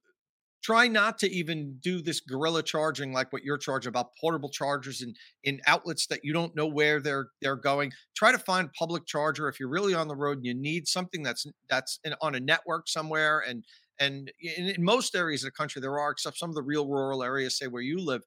try 0.65 0.87
not 0.87 1.19
to 1.19 1.29
even 1.31 1.77
do 1.79 2.01
this 2.01 2.19
guerrilla 2.19 2.63
charging 2.63 3.13
like 3.13 3.31
what 3.31 3.43
you're 3.43 3.57
charging 3.57 3.89
about 3.89 4.15
portable 4.19 4.49
chargers 4.49 5.03
in 5.03 5.13
in 5.43 5.61
outlets 5.67 6.07
that 6.07 6.21
you 6.23 6.33
don't 6.33 6.55
know 6.55 6.65
where 6.65 6.99
they're 6.99 7.27
they're 7.41 7.55
going 7.55 7.91
try 8.15 8.31
to 8.31 8.39
find 8.39 8.73
public 8.73 9.05
charger 9.05 9.47
if 9.47 9.59
you're 9.59 9.69
really 9.69 9.93
on 9.93 10.07
the 10.07 10.15
road 10.15 10.37
and 10.37 10.45
you 10.45 10.55
need 10.55 10.87
something 10.87 11.21
that's 11.21 11.45
that's 11.69 11.99
in, 12.03 12.15
on 12.19 12.33
a 12.33 12.39
network 12.39 12.87
somewhere 12.87 13.43
and 13.47 13.63
and 13.99 14.31
in, 14.41 14.69
in, 14.69 14.83
most 14.83 15.15
areas 15.15 15.43
of 15.43 15.47
the 15.47 15.51
country, 15.51 15.81
there 15.81 15.97
are, 15.97 16.11
except 16.11 16.37
some 16.37 16.49
of 16.49 16.55
the 16.55 16.61
real 16.61 16.85
rural 16.85 17.23
areas, 17.23 17.57
say 17.57 17.67
where 17.67 17.81
you 17.81 17.97
live, 17.97 18.23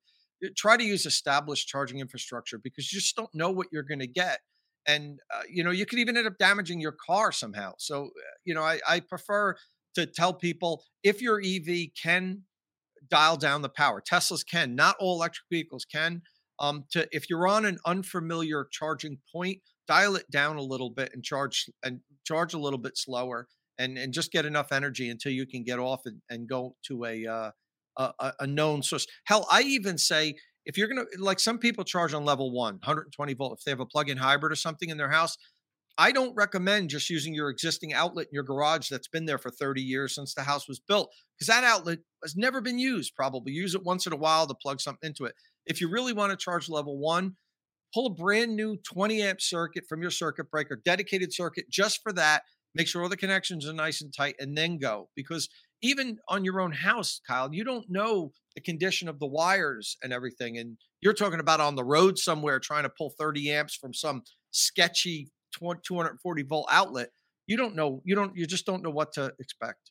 try 0.56 0.76
to 0.76 0.84
use 0.84 1.04
established 1.04 1.68
charging 1.68 1.98
infrastructure 1.98 2.58
because 2.58 2.92
you 2.92 3.00
just 3.00 3.16
don't 3.16 3.34
know 3.34 3.50
what 3.50 3.66
you're 3.70 3.82
going 3.82 3.98
to 3.98 4.06
get. 4.06 4.40
And, 4.86 5.20
uh, 5.34 5.42
you 5.50 5.62
know, 5.62 5.70
you 5.70 5.84
could 5.84 5.98
even 5.98 6.16
end 6.16 6.26
up 6.26 6.38
damaging 6.38 6.80
your 6.80 6.96
car 7.06 7.32
somehow. 7.32 7.72
So, 7.76 8.06
uh, 8.06 8.20
you 8.44 8.54
know, 8.54 8.62
I, 8.62 8.80
I 8.88 9.00
prefer 9.00 9.56
to 9.98 10.06
tell 10.06 10.32
people 10.32 10.84
if 11.02 11.20
your 11.20 11.40
EV 11.40 11.88
can 12.00 12.42
dial 13.10 13.36
down 13.36 13.62
the 13.62 13.68
power, 13.68 14.02
Teslas 14.02 14.44
can, 14.46 14.74
not 14.74 14.96
all 14.98 15.16
electric 15.16 15.44
vehicles 15.50 15.84
can. 15.84 16.22
Um, 16.60 16.84
to 16.90 17.08
if 17.12 17.30
you're 17.30 17.46
on 17.46 17.64
an 17.64 17.78
unfamiliar 17.86 18.66
charging 18.70 19.18
point, 19.32 19.58
dial 19.86 20.16
it 20.16 20.28
down 20.30 20.56
a 20.56 20.62
little 20.62 20.90
bit 20.90 21.10
and 21.14 21.22
charge 21.22 21.70
and 21.84 22.00
charge 22.26 22.52
a 22.52 22.58
little 22.58 22.78
bit 22.78 22.98
slower 22.98 23.46
and 23.78 23.96
and 23.96 24.12
just 24.12 24.32
get 24.32 24.44
enough 24.44 24.72
energy 24.72 25.08
until 25.08 25.32
you 25.32 25.46
can 25.46 25.62
get 25.62 25.78
off 25.78 26.00
and, 26.04 26.20
and 26.28 26.48
go 26.48 26.74
to 26.86 27.04
a, 27.04 27.26
uh, 27.26 27.50
a 27.96 28.32
a 28.40 28.46
known 28.46 28.82
source. 28.82 29.06
Hell, 29.24 29.46
I 29.50 29.62
even 29.62 29.98
say 29.98 30.34
if 30.66 30.76
you're 30.76 30.88
gonna 30.88 31.06
like 31.18 31.40
some 31.40 31.58
people 31.58 31.84
charge 31.84 32.12
on 32.12 32.24
level 32.24 32.52
one, 32.52 32.74
120 32.74 33.34
volt, 33.34 33.58
if 33.58 33.64
they 33.64 33.70
have 33.70 33.80
a 33.80 33.86
plug-in 33.86 34.18
hybrid 34.18 34.52
or 34.52 34.56
something 34.56 34.90
in 34.90 34.98
their 34.98 35.10
house. 35.10 35.36
I 35.98 36.12
don't 36.12 36.34
recommend 36.36 36.90
just 36.90 37.10
using 37.10 37.34
your 37.34 37.50
existing 37.50 37.92
outlet 37.92 38.26
in 38.26 38.34
your 38.34 38.44
garage 38.44 38.88
that's 38.88 39.08
been 39.08 39.26
there 39.26 39.38
for 39.38 39.50
30 39.50 39.82
years 39.82 40.14
since 40.14 40.32
the 40.32 40.44
house 40.44 40.68
was 40.68 40.78
built 40.78 41.12
because 41.34 41.48
that 41.48 41.64
outlet 41.64 41.98
has 42.22 42.36
never 42.36 42.60
been 42.60 42.78
used. 42.78 43.16
Probably 43.16 43.52
use 43.52 43.74
it 43.74 43.84
once 43.84 44.06
in 44.06 44.12
a 44.12 44.16
while 44.16 44.46
to 44.46 44.54
plug 44.54 44.80
something 44.80 45.08
into 45.08 45.24
it. 45.24 45.34
If 45.66 45.80
you 45.80 45.90
really 45.90 46.12
want 46.12 46.30
to 46.30 46.36
charge 46.36 46.68
level 46.68 46.98
one, 46.98 47.36
pull 47.92 48.06
a 48.06 48.14
brand 48.14 48.54
new 48.54 48.76
20 48.88 49.22
amp 49.22 49.40
circuit 49.40 49.84
from 49.88 50.00
your 50.00 50.12
circuit 50.12 50.50
breaker, 50.50 50.80
dedicated 50.84 51.34
circuit 51.34 51.66
just 51.68 52.00
for 52.02 52.12
that 52.12 52.42
make 52.74 52.86
sure 52.86 53.02
all 53.02 53.08
the 53.08 53.16
connections 53.16 53.66
are 53.66 53.72
nice 53.72 54.00
and 54.00 54.14
tight, 54.14 54.36
and 54.38 54.56
then 54.56 54.78
go. 54.78 55.08
Because 55.14 55.48
even 55.82 56.18
on 56.28 56.44
your 56.44 56.60
own 56.60 56.72
house, 56.72 57.20
Kyle, 57.26 57.52
you 57.52 57.64
don't 57.64 57.86
know 57.88 58.32
the 58.54 58.60
condition 58.60 59.08
of 59.08 59.18
the 59.18 59.26
wires 59.26 59.96
and 60.02 60.12
everything. 60.12 60.58
And 60.58 60.76
you're 61.00 61.12
talking 61.12 61.40
about 61.40 61.60
on 61.60 61.76
the 61.76 61.84
road 61.84 62.18
somewhere 62.18 62.58
trying 62.58 62.84
to 62.84 62.90
pull 62.96 63.14
30 63.18 63.50
amps 63.50 63.74
from 63.74 63.94
some 63.94 64.22
sketchy 64.50 65.30
240 65.52 66.42
volt 66.42 66.68
outlet. 66.70 67.10
You 67.46 67.56
don't 67.56 67.74
know, 67.74 68.02
you 68.04 68.14
don't, 68.14 68.36
you 68.36 68.46
just 68.46 68.66
don't 68.66 68.82
know 68.82 68.90
what 68.90 69.12
to 69.14 69.32
expect. 69.38 69.90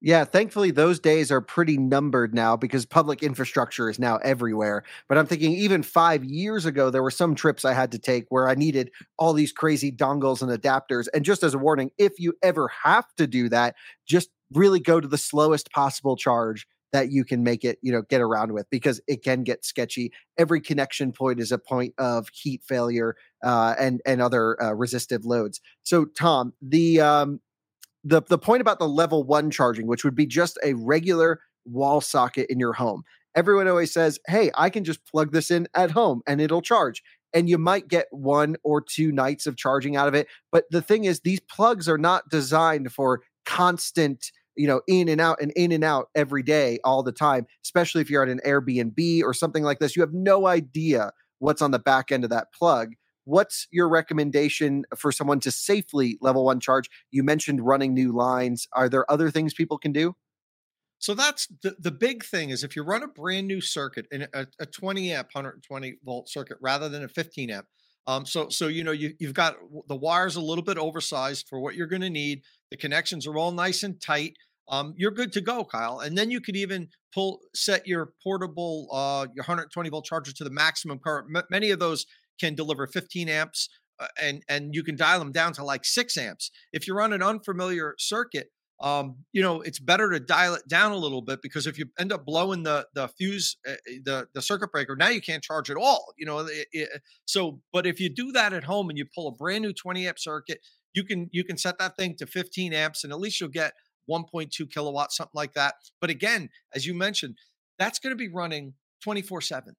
Yeah, 0.00 0.24
thankfully 0.24 0.70
those 0.70 1.00
days 1.00 1.32
are 1.32 1.40
pretty 1.40 1.76
numbered 1.76 2.32
now 2.32 2.56
because 2.56 2.86
public 2.86 3.20
infrastructure 3.22 3.90
is 3.90 3.98
now 3.98 4.18
everywhere. 4.18 4.84
But 5.08 5.18
I'm 5.18 5.26
thinking 5.26 5.52
even 5.52 5.82
5 5.82 6.24
years 6.24 6.66
ago 6.66 6.90
there 6.90 7.02
were 7.02 7.10
some 7.10 7.34
trips 7.34 7.64
I 7.64 7.72
had 7.72 7.90
to 7.92 7.98
take 7.98 8.26
where 8.28 8.48
I 8.48 8.54
needed 8.54 8.92
all 9.18 9.32
these 9.32 9.50
crazy 9.50 9.90
dongles 9.90 10.40
and 10.40 10.52
adapters 10.52 11.08
and 11.12 11.24
just 11.24 11.42
as 11.42 11.54
a 11.54 11.58
warning, 11.58 11.90
if 11.98 12.20
you 12.20 12.34
ever 12.42 12.70
have 12.84 13.06
to 13.16 13.26
do 13.26 13.48
that, 13.48 13.74
just 14.06 14.30
really 14.52 14.78
go 14.78 15.00
to 15.00 15.08
the 15.08 15.18
slowest 15.18 15.72
possible 15.72 16.16
charge 16.16 16.68
that 16.92 17.10
you 17.10 17.24
can 17.24 17.42
make 17.42 17.64
it, 17.64 17.78
you 17.82 17.92
know, 17.92 18.02
get 18.02 18.20
around 18.20 18.52
with 18.52 18.68
because 18.70 19.00
it 19.06 19.22
can 19.22 19.42
get 19.42 19.64
sketchy. 19.64 20.12
Every 20.38 20.60
connection 20.60 21.12
point 21.12 21.40
is 21.40 21.52
a 21.52 21.58
point 21.58 21.94
of 21.98 22.28
heat 22.32 22.62
failure 22.66 23.16
uh, 23.44 23.74
and 23.78 24.00
and 24.06 24.22
other 24.22 24.60
uh, 24.62 24.72
resistive 24.72 25.24
loads. 25.24 25.60
So, 25.82 26.06
Tom, 26.06 26.52
the 26.62 27.00
um, 27.00 27.40
the 28.04 28.22
the 28.22 28.38
point 28.38 28.60
about 28.60 28.78
the 28.78 28.88
level 28.88 29.24
one 29.24 29.50
charging, 29.50 29.86
which 29.86 30.04
would 30.04 30.14
be 30.14 30.26
just 30.26 30.58
a 30.64 30.74
regular 30.74 31.40
wall 31.64 32.00
socket 32.00 32.46
in 32.48 32.58
your 32.58 32.72
home. 32.72 33.02
Everyone 33.34 33.68
always 33.68 33.92
says, 33.92 34.18
"Hey, 34.26 34.50
I 34.54 34.70
can 34.70 34.84
just 34.84 35.04
plug 35.06 35.32
this 35.32 35.50
in 35.50 35.68
at 35.74 35.90
home 35.90 36.22
and 36.26 36.40
it'll 36.40 36.62
charge." 36.62 37.02
And 37.34 37.48
you 37.48 37.58
might 37.58 37.88
get 37.88 38.06
one 38.10 38.56
or 38.64 38.80
two 38.80 39.12
nights 39.12 39.46
of 39.46 39.56
charging 39.56 39.96
out 39.96 40.08
of 40.08 40.14
it. 40.14 40.28
But 40.50 40.64
the 40.70 40.80
thing 40.80 41.04
is, 41.04 41.20
these 41.20 41.40
plugs 41.40 41.86
are 41.86 41.98
not 41.98 42.30
designed 42.30 42.90
for 42.90 43.20
constant, 43.44 44.32
you 44.58 44.66
know, 44.66 44.82
in 44.86 45.08
and 45.08 45.20
out 45.20 45.40
and 45.40 45.52
in 45.52 45.72
and 45.72 45.84
out 45.84 46.08
every 46.14 46.42
day, 46.42 46.78
all 46.84 47.02
the 47.02 47.12
time. 47.12 47.46
Especially 47.64 48.02
if 48.02 48.10
you're 48.10 48.22
at 48.22 48.28
an 48.28 48.40
Airbnb 48.44 49.22
or 49.22 49.32
something 49.32 49.62
like 49.62 49.78
this, 49.78 49.96
you 49.96 50.02
have 50.02 50.12
no 50.12 50.46
idea 50.46 51.12
what's 51.38 51.62
on 51.62 51.70
the 51.70 51.78
back 51.78 52.12
end 52.12 52.24
of 52.24 52.30
that 52.30 52.52
plug 52.52 52.94
what's 53.28 53.68
your 53.70 53.90
recommendation 53.90 54.84
for 54.96 55.12
someone 55.12 55.38
to 55.38 55.50
safely 55.50 56.16
level 56.22 56.46
one 56.46 56.60
charge? 56.60 56.88
You 57.10 57.22
mentioned 57.22 57.60
running 57.60 57.92
new 57.92 58.10
lines. 58.10 58.66
Are 58.72 58.88
there 58.88 59.10
other 59.12 59.30
things 59.30 59.52
people 59.52 59.76
can 59.76 59.92
do? 59.92 60.16
So 60.98 61.12
that's 61.14 61.46
the, 61.62 61.76
the 61.78 61.90
big 61.90 62.24
thing 62.24 62.48
is 62.50 62.64
if 62.64 62.74
you 62.74 62.82
run 62.82 63.02
a 63.02 63.06
brand 63.06 63.46
new 63.46 63.60
circuit 63.60 64.06
in 64.10 64.26
a, 64.32 64.46
a 64.58 64.66
20 64.66 65.12
amp 65.12 65.28
120 65.32 65.96
volt 66.04 66.28
circuit 66.28 66.56
rather 66.60 66.88
than 66.88 67.04
a 67.04 67.08
15 67.08 67.50
amp. 67.50 67.66
Um, 68.06 68.24
so 68.24 68.48
so 68.48 68.68
you 68.68 68.82
know 68.82 68.92
you, 68.92 69.12
you've 69.18 69.34
got 69.34 69.56
the 69.86 69.94
wires 69.94 70.36
a 70.36 70.40
little 70.40 70.64
bit 70.64 70.78
oversized 70.78 71.46
for 71.46 71.60
what 71.60 71.74
you're 71.74 71.86
going 71.86 72.02
to 72.02 72.10
need. 72.10 72.42
The 72.70 72.78
connections 72.78 73.26
are 73.26 73.36
all 73.36 73.52
nice 73.52 73.82
and 73.82 74.00
tight. 74.00 74.38
Um, 74.68 74.94
you're 74.96 75.10
good 75.10 75.32
to 75.32 75.40
go, 75.40 75.64
Kyle. 75.64 76.00
And 76.00 76.16
then 76.16 76.30
you 76.30 76.40
could 76.40 76.56
even 76.56 76.88
pull 77.14 77.40
set 77.54 77.86
your 77.86 78.12
portable 78.22 78.88
uh, 78.92 79.26
your 79.34 79.42
120 79.42 79.90
volt 79.90 80.04
charger 80.04 80.32
to 80.32 80.44
the 80.44 80.50
maximum 80.50 80.98
current. 80.98 81.28
M- 81.34 81.44
many 81.50 81.70
of 81.70 81.78
those 81.78 82.06
can 82.38 82.54
deliver 82.54 82.86
15 82.86 83.28
amps 83.28 83.68
uh, 84.00 84.06
and 84.20 84.42
and 84.48 84.74
you 84.74 84.82
can 84.82 84.96
dial 84.96 85.18
them 85.18 85.32
down 85.32 85.52
to 85.54 85.64
like 85.64 85.84
six 85.84 86.16
amps. 86.16 86.50
If 86.72 86.86
you're 86.86 87.00
on 87.00 87.12
an 87.12 87.22
unfamiliar 87.22 87.94
circuit, 87.98 88.50
um, 88.80 89.16
you 89.32 89.42
know 89.42 89.60
it's 89.60 89.80
better 89.80 90.10
to 90.10 90.20
dial 90.20 90.54
it 90.54 90.68
down 90.68 90.92
a 90.92 90.96
little 90.96 91.22
bit 91.22 91.40
because 91.42 91.66
if 91.66 91.78
you 91.78 91.86
end 91.98 92.12
up 92.12 92.24
blowing 92.24 92.62
the 92.62 92.86
the 92.94 93.08
fuse, 93.08 93.56
uh, 93.66 93.74
the 94.04 94.28
the 94.34 94.42
circuit 94.42 94.70
breaker, 94.70 94.94
now 94.94 95.08
you 95.08 95.20
can't 95.20 95.42
charge 95.42 95.70
at 95.70 95.76
all. 95.76 96.12
You 96.16 96.26
know, 96.26 96.40
it, 96.40 96.68
it, 96.72 97.02
so 97.24 97.60
but 97.72 97.86
if 97.86 97.98
you 97.98 98.08
do 98.08 98.32
that 98.32 98.52
at 98.52 98.64
home 98.64 98.88
and 98.88 98.98
you 98.98 99.06
pull 99.14 99.28
a 99.28 99.32
brand 99.32 99.62
new 99.62 99.72
20 99.72 100.06
amp 100.06 100.18
circuit, 100.18 100.60
you 100.94 101.04
can 101.04 101.28
you 101.32 101.42
can 101.42 101.56
set 101.56 101.78
that 101.78 101.96
thing 101.96 102.14
to 102.18 102.26
15 102.26 102.72
amps 102.72 103.04
and 103.04 103.12
at 103.12 103.18
least 103.18 103.40
you'll 103.40 103.50
get 103.50 103.72
1.2 104.08 104.70
kilowatts, 104.70 105.16
something 105.16 105.32
like 105.34 105.54
that. 105.54 105.74
But 106.00 106.10
again, 106.10 106.50
as 106.74 106.86
you 106.86 106.94
mentioned, 106.94 107.36
that's 107.78 107.98
going 107.98 108.12
to 108.12 108.16
be 108.16 108.28
running 108.28 108.74
24 109.02 109.40
7 109.40 109.74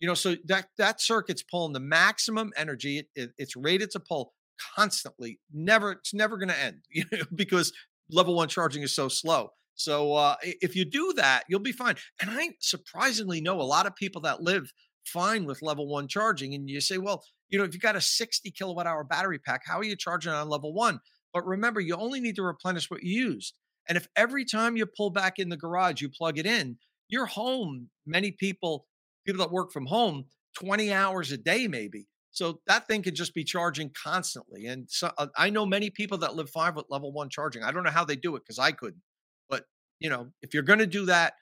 you 0.00 0.08
know 0.08 0.14
so 0.14 0.36
that 0.44 0.66
that 0.78 1.00
circuit's 1.00 1.42
pulling 1.42 1.72
the 1.72 1.80
maximum 1.80 2.52
energy 2.56 2.98
it, 2.98 3.06
it, 3.14 3.30
it's 3.38 3.56
rated 3.56 3.90
to 3.90 4.00
pull 4.00 4.32
constantly 4.74 5.38
never 5.52 5.92
it's 5.92 6.14
never 6.14 6.36
going 6.36 6.48
to 6.48 6.58
end 6.58 6.80
you 6.90 7.04
know, 7.12 7.24
because 7.34 7.72
level 8.10 8.34
one 8.34 8.48
charging 8.48 8.82
is 8.82 8.94
so 8.94 9.08
slow. 9.08 9.50
So 9.74 10.14
uh, 10.14 10.36
if 10.42 10.74
you 10.74 10.84
do 10.84 11.12
that 11.16 11.44
you'll 11.48 11.60
be 11.60 11.72
fine. 11.72 11.96
And 12.20 12.30
i 12.30 12.50
surprisingly 12.60 13.40
know 13.40 13.60
a 13.60 13.62
lot 13.62 13.86
of 13.86 13.96
people 13.96 14.22
that 14.22 14.42
live 14.42 14.72
fine 15.04 15.44
with 15.44 15.62
level 15.62 15.86
one 15.88 16.08
charging 16.08 16.54
and 16.54 16.68
you 16.68 16.80
say 16.80 16.98
well 16.98 17.22
you 17.48 17.58
know 17.58 17.64
if 17.64 17.72
you've 17.72 17.82
got 17.82 17.96
a 17.96 18.00
60 18.00 18.50
kilowatt 18.50 18.86
hour 18.86 19.04
battery 19.04 19.38
pack 19.38 19.62
how 19.66 19.78
are 19.78 19.84
you 19.84 19.96
charging 19.96 20.32
on 20.32 20.48
level 20.48 20.72
one? 20.72 21.00
But 21.32 21.46
remember 21.46 21.80
you 21.80 21.96
only 21.96 22.20
need 22.20 22.36
to 22.36 22.42
replenish 22.42 22.90
what 22.90 23.02
you 23.02 23.24
used 23.24 23.54
and 23.88 23.96
if 23.96 24.08
every 24.16 24.44
time 24.44 24.76
you 24.76 24.86
pull 24.86 25.10
back 25.10 25.38
in 25.38 25.48
the 25.48 25.56
garage 25.56 26.00
you 26.00 26.08
plug 26.08 26.38
it 26.38 26.46
in 26.46 26.76
your 27.08 27.26
home 27.26 27.88
many 28.06 28.30
people 28.30 28.86
people 29.26 29.44
that 29.44 29.52
work 29.52 29.72
from 29.72 29.86
home 29.86 30.24
20 30.56 30.92
hours 30.92 31.32
a 31.32 31.36
day, 31.36 31.68
maybe. 31.68 32.06
So 32.30 32.60
that 32.66 32.86
thing 32.86 33.02
could 33.02 33.14
just 33.14 33.34
be 33.34 33.44
charging 33.44 33.90
constantly. 34.02 34.66
And 34.66 34.86
so 34.90 35.10
uh, 35.16 35.28
I 35.36 35.50
know 35.50 35.64
many 35.64 35.90
people 35.90 36.18
that 36.18 36.34
live 36.34 36.50
five 36.50 36.76
with 36.76 36.86
level 36.90 37.12
one 37.12 37.30
charging. 37.30 37.62
I 37.62 37.72
don't 37.72 37.84
know 37.84 37.90
how 37.90 38.04
they 38.04 38.16
do 38.16 38.36
it 38.36 38.42
because 38.44 38.58
I 38.58 38.72
couldn't. 38.72 39.02
But 39.48 39.64
you 40.00 40.10
know, 40.10 40.28
if 40.42 40.52
you're 40.52 40.62
going 40.62 40.80
to 40.80 40.86
do 40.86 41.06
that, 41.06 41.34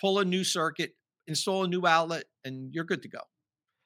pull 0.00 0.18
a 0.18 0.24
new 0.24 0.44
circuit, 0.44 0.92
install 1.26 1.64
a 1.64 1.68
new 1.68 1.86
outlet, 1.86 2.24
and 2.44 2.72
you're 2.72 2.84
good 2.84 3.02
to 3.02 3.08
go. 3.08 3.20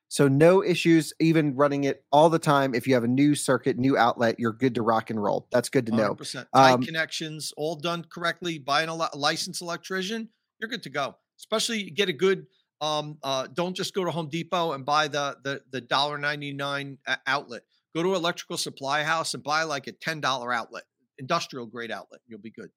So 0.08 0.28
no 0.28 0.62
issues, 0.62 1.12
even 1.20 1.56
running 1.56 1.84
it 1.84 2.04
all 2.12 2.30
the 2.30 2.38
time. 2.38 2.75
If 2.75 2.86
you 2.86 2.94
have 2.94 3.04
a 3.04 3.08
new 3.08 3.34
circuit, 3.34 3.76
new 3.76 3.96
outlet, 3.96 4.36
you're 4.38 4.52
good 4.52 4.75
to 4.76 4.82
rock 4.82 5.10
and 5.10 5.20
roll. 5.22 5.48
That's 5.50 5.68
good 5.68 5.86
to 5.86 5.92
know. 5.94 6.14
100%. 6.14 6.46
Tight 6.54 6.72
Um, 6.72 6.82
connections, 6.82 7.52
all 7.56 7.76
done 7.76 8.04
correctly 8.08 8.58
by 8.58 8.82
a 8.82 8.94
licensed 8.94 9.62
electrician, 9.62 10.28
you're 10.60 10.68
good 10.68 10.84
to 10.84 10.90
go. 10.90 11.16
Especially 11.38 11.90
get 11.90 12.08
a 12.08 12.12
good. 12.12 12.46
Um, 12.80 13.18
uh, 13.22 13.46
don't 13.52 13.75
just 13.75 13.94
go 13.94 14.04
to 14.04 14.10
Home 14.10 14.28
Depot 14.28 14.72
and 14.72 14.84
buy 14.84 15.08
the 15.08 15.36
the 15.42 15.62
the 15.70 15.80
dollar 15.80 16.18
ninety 16.18 16.52
nine 16.52 16.98
outlet. 17.26 17.62
Go 17.94 18.02
to 18.02 18.14
electrical 18.14 18.56
supply 18.56 19.02
house 19.02 19.34
and 19.34 19.42
buy 19.42 19.64
like 19.64 19.86
a 19.86 19.92
ten 19.92 20.20
dollar 20.20 20.52
outlet, 20.52 20.84
industrial 21.18 21.66
grade 21.66 21.90
outlet. 21.90 22.20
You'll 22.26 22.40
be 22.40 22.50
good. 22.50 22.70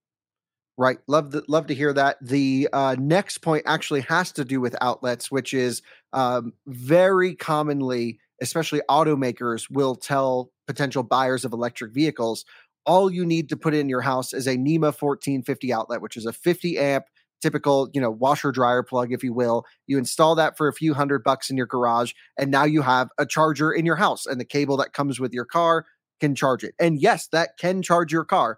Right. 0.79 0.97
Love 1.07 1.31
the, 1.31 1.43
love 1.49 1.67
to 1.67 1.75
hear 1.75 1.91
that. 1.91 2.15
The 2.21 2.69
uh, 2.71 2.95
next 2.97 3.39
point 3.39 3.63
actually 3.65 3.99
has 4.01 4.31
to 4.31 4.45
do 4.45 4.61
with 4.61 4.77
outlets, 4.79 5.29
which 5.29 5.53
is 5.53 5.81
um, 6.13 6.53
very 6.67 7.35
commonly, 7.35 8.19
especially 8.41 8.79
automakers 8.89 9.69
will 9.69 9.95
tell 9.95 10.51
potential 10.67 11.03
buyers 11.03 11.43
of 11.43 11.51
electric 11.51 11.93
vehicles, 11.93 12.45
all 12.85 13.11
you 13.11 13.25
need 13.25 13.49
to 13.49 13.57
put 13.57 13.73
in 13.73 13.89
your 13.89 13.99
house 13.99 14.33
is 14.33 14.47
a 14.47 14.55
NEMA 14.55 14.93
1450 14.93 15.73
outlet, 15.73 16.01
which 16.01 16.15
is 16.15 16.25
a 16.25 16.31
50 16.31 16.79
amp 16.79 17.03
typical, 17.41 17.89
you 17.93 17.99
know, 17.99 18.11
washer 18.11 18.51
dryer 18.53 18.81
plug, 18.81 19.11
if 19.11 19.21
you 19.21 19.33
will. 19.33 19.65
You 19.85 19.97
install 19.97 20.35
that 20.35 20.55
for 20.57 20.69
a 20.69 20.73
few 20.73 20.93
hundred 20.93 21.25
bucks 21.25 21.49
in 21.49 21.57
your 21.57 21.65
garage, 21.65 22.13
and 22.37 22.51
now 22.51 22.63
you 22.63 22.83
have 22.83 23.09
a 23.17 23.25
charger 23.25 23.71
in 23.71 23.85
your 23.85 23.97
house, 23.97 24.25
and 24.25 24.39
the 24.39 24.45
cable 24.45 24.77
that 24.77 24.93
comes 24.93 25.19
with 25.19 25.33
your 25.33 25.45
car 25.45 25.85
can 26.21 26.35
charge 26.35 26.63
it. 26.63 26.73
And 26.79 27.01
yes, 27.01 27.27
that 27.33 27.57
can 27.57 27.81
charge 27.81 28.13
your 28.13 28.25
car. 28.25 28.57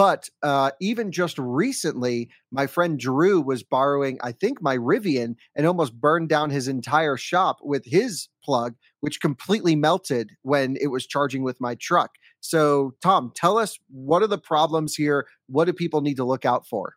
But 0.00 0.30
uh, 0.42 0.70
even 0.80 1.12
just 1.12 1.38
recently, 1.38 2.30
my 2.50 2.66
friend 2.66 2.98
Drew 2.98 3.38
was 3.38 3.62
borrowing, 3.62 4.16
I 4.22 4.32
think, 4.32 4.62
my 4.62 4.78
Rivian 4.78 5.34
and 5.54 5.66
almost 5.66 5.92
burned 5.92 6.30
down 6.30 6.48
his 6.48 6.68
entire 6.68 7.18
shop 7.18 7.58
with 7.60 7.84
his 7.84 8.30
plug, 8.42 8.76
which 9.00 9.20
completely 9.20 9.76
melted 9.76 10.30
when 10.40 10.78
it 10.80 10.86
was 10.86 11.06
charging 11.06 11.42
with 11.42 11.60
my 11.60 11.74
truck. 11.74 12.12
So, 12.40 12.94
Tom, 13.02 13.30
tell 13.36 13.58
us 13.58 13.78
what 13.90 14.22
are 14.22 14.26
the 14.26 14.38
problems 14.38 14.94
here? 14.94 15.26
What 15.48 15.66
do 15.66 15.74
people 15.74 16.00
need 16.00 16.16
to 16.16 16.24
look 16.24 16.46
out 16.46 16.66
for? 16.66 16.94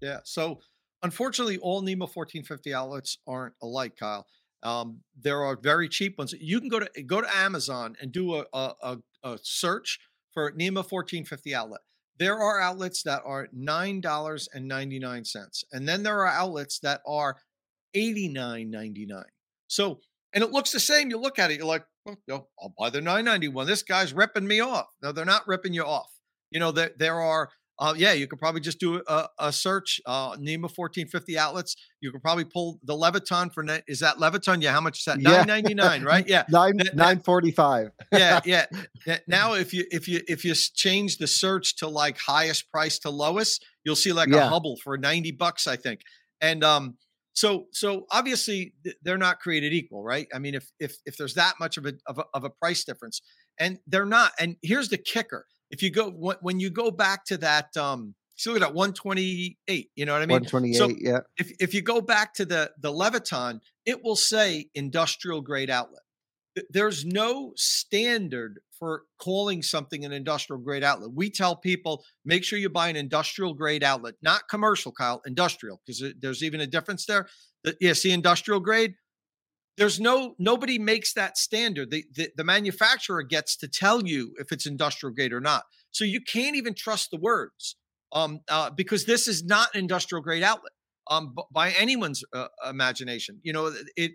Yeah. 0.00 0.20
So 0.24 0.60
unfortunately, 1.02 1.58
all 1.58 1.82
NEMA 1.82 2.06
1450 2.06 2.72
outlets 2.72 3.18
aren't 3.26 3.52
alike, 3.62 3.96
Kyle. 4.00 4.26
Um, 4.62 5.00
there 5.14 5.42
are 5.42 5.58
very 5.62 5.90
cheap 5.90 6.16
ones. 6.16 6.32
You 6.40 6.58
can 6.58 6.70
go 6.70 6.80
to 6.80 7.02
go 7.02 7.20
to 7.20 7.36
Amazon 7.36 7.96
and 8.00 8.10
do 8.10 8.36
a, 8.36 8.46
a, 8.54 8.74
a, 8.80 8.98
a 9.24 9.38
search 9.42 10.00
for 10.32 10.50
NEMA 10.52 10.80
1450 10.80 11.54
outlet. 11.54 11.80
There 12.20 12.38
are 12.38 12.60
outlets 12.60 13.02
that 13.04 13.22
are 13.24 13.48
nine 13.52 14.00
dollars 14.02 14.46
and 14.52 14.70
then 14.70 16.02
there 16.02 16.20
are 16.20 16.26
outlets 16.28 16.78
that 16.80 17.00
are 17.06 17.38
eighty 17.94 18.28
nine 18.28 18.70
ninety 18.70 19.06
nine. 19.06 19.24
So, 19.68 20.00
and 20.34 20.44
it 20.44 20.50
looks 20.50 20.70
the 20.70 20.80
same. 20.80 21.08
You 21.08 21.18
look 21.18 21.38
at 21.38 21.50
it, 21.50 21.56
you're 21.56 21.66
like, 21.66 21.86
well, 22.04 22.18
yo, 22.26 22.46
I'll 22.60 22.74
buy 22.78 22.90
the 22.90 23.00
nine 23.00 23.24
ninety 23.24 23.48
one. 23.48 23.66
This 23.66 23.82
guy's 23.82 24.12
ripping 24.12 24.46
me 24.46 24.60
off. 24.60 24.86
No, 25.02 25.12
they're 25.12 25.24
not 25.24 25.48
ripping 25.48 25.72
you 25.72 25.82
off. 25.82 26.12
You 26.50 26.60
know, 26.60 26.72
there 26.72 26.90
there 26.98 27.20
are 27.20 27.48
uh, 27.80 27.94
yeah, 27.96 28.12
you 28.12 28.26
could 28.26 28.38
probably 28.38 28.60
just 28.60 28.78
do 28.78 29.02
a, 29.08 29.26
a 29.38 29.50
search, 29.52 30.00
uh, 30.06 30.36
NEMA 30.38 30.68
1450 30.68 31.38
outlets. 31.38 31.76
You 32.02 32.12
could 32.12 32.22
probably 32.22 32.44
pull 32.44 32.78
the 32.84 32.92
Leviton 32.94 33.52
for 33.52 33.62
net. 33.62 33.84
Is 33.88 34.00
that 34.00 34.18
Leviton? 34.18 34.62
Yeah. 34.62 34.72
How 34.72 34.82
much 34.82 34.98
is 34.98 35.04
that? 35.06 35.20
Yeah. 35.20 35.30
Nine 35.38 35.46
ninety 35.46 35.74
nine, 35.74 36.02
right? 36.04 36.28
Yeah. 36.28 36.44
Nine 36.50 36.76
That- 36.76 36.84
that- 36.88 36.96
nine 36.96 37.20
forty 37.20 37.50
five. 37.50 37.90
yeah, 38.12 38.40
yeah. 38.44 38.66
Yeah, 39.06 39.18
Now, 39.26 39.54
if 39.54 39.72
you 39.72 39.84
if 39.90 40.06
you 40.08 40.20
if 40.28 40.44
you 40.44 40.54
change 40.54 41.16
the 41.16 41.26
search 41.26 41.76
to 41.76 41.88
like 41.88 42.18
highest 42.18 42.70
price 42.70 42.98
to 43.00 43.10
lowest, 43.10 43.64
you'll 43.82 43.96
see 43.96 44.12
like 44.12 44.28
a 44.28 44.32
Hubbell 44.50 44.76
for 44.78 44.98
ninety 44.98 45.30
bucks, 45.32 45.66
I 45.66 45.76
think. 45.76 46.02
And 46.42 46.62
um, 46.62 46.96
so 47.32 47.66
so 47.72 48.06
obviously 48.10 48.74
they're 49.02 49.16
not 49.16 49.40
created 49.40 49.72
equal, 49.72 50.02
right? 50.02 50.26
I 50.34 50.38
mean, 50.38 50.54
if 50.54 50.70
if 50.78 50.96
if 51.06 51.16
there's 51.16 51.34
that 51.34 51.54
much 51.58 51.78
of 51.78 51.86
a 51.86 51.94
of 52.06 52.18
a, 52.18 52.24
of 52.34 52.44
a 52.44 52.50
price 52.50 52.84
difference, 52.84 53.22
and 53.58 53.78
they're 53.86 54.04
not. 54.04 54.32
And 54.38 54.56
here's 54.62 54.90
the 54.90 54.98
kicker: 54.98 55.46
if 55.70 55.82
you 55.82 55.90
go 55.90 56.10
when, 56.10 56.60
you 56.60 56.70
go 56.70 56.90
back 56.90 57.24
to 57.26 57.36
that, 57.38 57.76
um, 57.76 58.14
so 58.36 58.50
look 58.50 58.62
at 58.62 58.66
that 58.66 58.74
one 58.74 58.92
twenty 58.92 59.58
eight. 59.68 59.90
You 59.94 60.06
know 60.06 60.12
what 60.12 60.22
I 60.22 60.26
mean? 60.26 60.36
One 60.36 60.44
twenty 60.44 60.70
eight. 60.70 60.76
so- 60.76 60.90
yeah. 60.98 61.20
if 61.38 61.52
if 61.60 61.74
you 61.74 61.82
go 61.82 62.00
back 62.00 62.34
to 62.34 62.44
the 62.44 62.72
the 62.80 62.92
Leviton, 62.92 63.60
it 63.86 64.02
will 64.02 64.16
say 64.16 64.66
industrial 64.74 65.40
grade 65.40 65.70
outlet. 65.70 66.02
There's 66.70 67.04
no 67.04 67.52
standard 67.56 68.60
for 68.78 69.04
calling 69.20 69.62
something 69.62 70.04
an 70.04 70.12
industrial 70.12 70.60
grade 70.60 70.82
outlet. 70.82 71.10
We 71.14 71.30
tell 71.30 71.54
people 71.54 72.02
make 72.24 72.42
sure 72.42 72.58
you 72.58 72.70
buy 72.70 72.88
an 72.88 72.96
industrial 72.96 73.54
grade 73.54 73.84
outlet, 73.84 74.14
not 74.22 74.48
commercial, 74.48 74.90
Kyle, 74.90 75.22
industrial, 75.26 75.80
because 75.86 76.02
there's 76.18 76.42
even 76.42 76.60
a 76.60 76.66
difference 76.66 77.04
there. 77.06 77.28
The, 77.62 77.76
yeah, 77.80 77.92
see, 77.92 78.10
industrial 78.10 78.60
grade. 78.60 78.94
There's 79.76 80.00
no 80.00 80.34
nobody 80.38 80.78
makes 80.78 81.14
that 81.14 81.38
standard. 81.38 81.90
The, 81.90 82.04
the 82.14 82.30
the 82.36 82.44
manufacturer 82.44 83.22
gets 83.22 83.56
to 83.58 83.68
tell 83.68 84.06
you 84.06 84.34
if 84.38 84.52
it's 84.52 84.66
industrial 84.66 85.14
grade 85.14 85.32
or 85.32 85.40
not. 85.40 85.64
So 85.90 86.04
you 86.04 86.20
can't 86.20 86.56
even 86.56 86.74
trust 86.74 87.10
the 87.10 87.16
words 87.16 87.76
um, 88.12 88.40
uh, 88.48 88.70
because 88.70 89.04
this 89.06 89.26
is 89.26 89.44
not 89.44 89.74
an 89.74 89.80
industrial 89.80 90.22
grade 90.22 90.42
outlet 90.42 90.72
um, 91.10 91.32
b- 91.36 91.42
by 91.52 91.70
anyone's 91.72 92.22
uh, 92.34 92.48
imagination. 92.68 93.40
You 93.42 93.52
know, 93.52 93.72
it. 93.96 94.12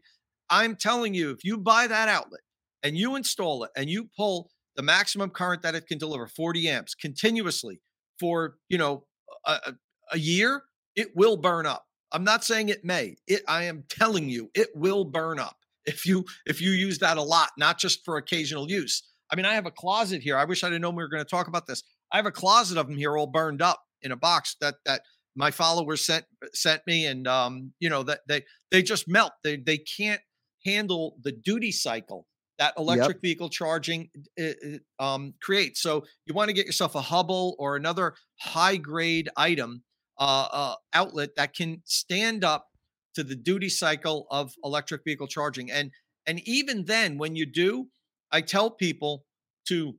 I'm 0.49 0.75
telling 0.75 1.15
you, 1.15 1.31
if 1.31 1.43
you 1.43 1.57
buy 1.57 1.87
that 1.87 2.07
outlet 2.07 2.41
and 2.83 2.95
you 2.95 3.15
install 3.15 3.63
it 3.63 3.71
and 3.75 3.89
you 3.89 4.09
pull 4.15 4.51
the 4.75 4.83
maximum 4.83 5.31
current 5.31 5.63
that 5.63 5.73
it 5.73 5.87
can 5.87 5.97
deliver, 5.97 6.27
40 6.27 6.69
amps 6.69 6.93
continuously 6.93 7.81
for 8.19 8.57
you 8.69 8.77
know 8.77 9.05
a, 9.45 9.73
a 10.11 10.17
year, 10.19 10.63
it 10.95 11.15
will 11.15 11.37
burn 11.37 11.65
up. 11.65 11.85
I'm 12.15 12.23
not 12.23 12.45
saying 12.45 12.69
it 12.69 12.85
may. 12.85 13.17
It. 13.27 13.43
I 13.45 13.63
am 13.63 13.83
telling 13.89 14.29
you, 14.29 14.49
it 14.55 14.69
will 14.73 15.03
burn 15.03 15.37
up 15.37 15.57
if 15.85 16.05
you 16.05 16.23
if 16.45 16.61
you 16.61 16.71
use 16.71 16.99
that 16.99 17.17
a 17.17 17.21
lot, 17.21 17.49
not 17.57 17.77
just 17.77 18.05
for 18.05 18.15
occasional 18.15 18.71
use. 18.71 19.03
I 19.29 19.35
mean, 19.35 19.45
I 19.45 19.53
have 19.55 19.65
a 19.65 19.71
closet 19.71 20.21
here. 20.21 20.37
I 20.37 20.45
wish 20.45 20.63
I'd 20.63 20.79
known 20.79 20.95
we 20.95 21.03
were 21.03 21.09
going 21.09 21.23
to 21.23 21.29
talk 21.29 21.49
about 21.49 21.67
this. 21.67 21.83
I 22.13 22.15
have 22.15 22.25
a 22.25 22.31
closet 22.31 22.77
of 22.77 22.87
them 22.87 22.95
here, 22.95 23.17
all 23.17 23.27
burned 23.27 23.61
up 23.61 23.81
in 24.01 24.13
a 24.13 24.15
box 24.15 24.55
that 24.61 24.75
that 24.85 25.01
my 25.35 25.51
followers 25.51 26.05
sent 26.05 26.23
sent 26.53 26.83
me, 26.87 27.05
and 27.05 27.27
um, 27.27 27.73
you 27.81 27.89
know 27.89 28.03
that 28.03 28.21
they 28.29 28.43
they 28.71 28.81
just 28.81 29.09
melt. 29.09 29.33
They 29.43 29.57
they 29.57 29.77
can't 29.77 30.21
handle 30.63 31.17
the 31.21 31.33
duty 31.33 31.73
cycle 31.73 32.27
that 32.59 32.73
electric 32.77 33.19
vehicle 33.21 33.49
charging 33.49 34.09
uh, 34.39 35.03
um, 35.03 35.33
creates. 35.41 35.81
So 35.81 36.05
you 36.25 36.33
want 36.33 36.47
to 36.47 36.53
get 36.53 36.65
yourself 36.65 36.95
a 36.95 37.01
Hubbell 37.01 37.55
or 37.59 37.75
another 37.75 38.15
high 38.39 38.77
grade 38.77 39.29
item 39.35 39.83
uh, 40.17 40.47
uh, 40.51 40.75
outlet 40.93 41.35
that 41.35 41.53
can 41.53 41.81
stand 41.85 42.43
up 42.43 42.67
to 43.15 43.23
the 43.23 43.35
duty 43.35 43.69
cycle 43.69 44.27
of 44.29 44.53
electric 44.63 45.03
vehicle 45.03 45.27
charging. 45.27 45.71
And 45.71 45.91
and 46.27 46.39
even 46.47 46.85
then, 46.85 47.17
when 47.17 47.35
you 47.35 47.45
do, 47.45 47.87
I 48.31 48.41
tell 48.41 48.71
people 48.71 49.25
to 49.67 49.95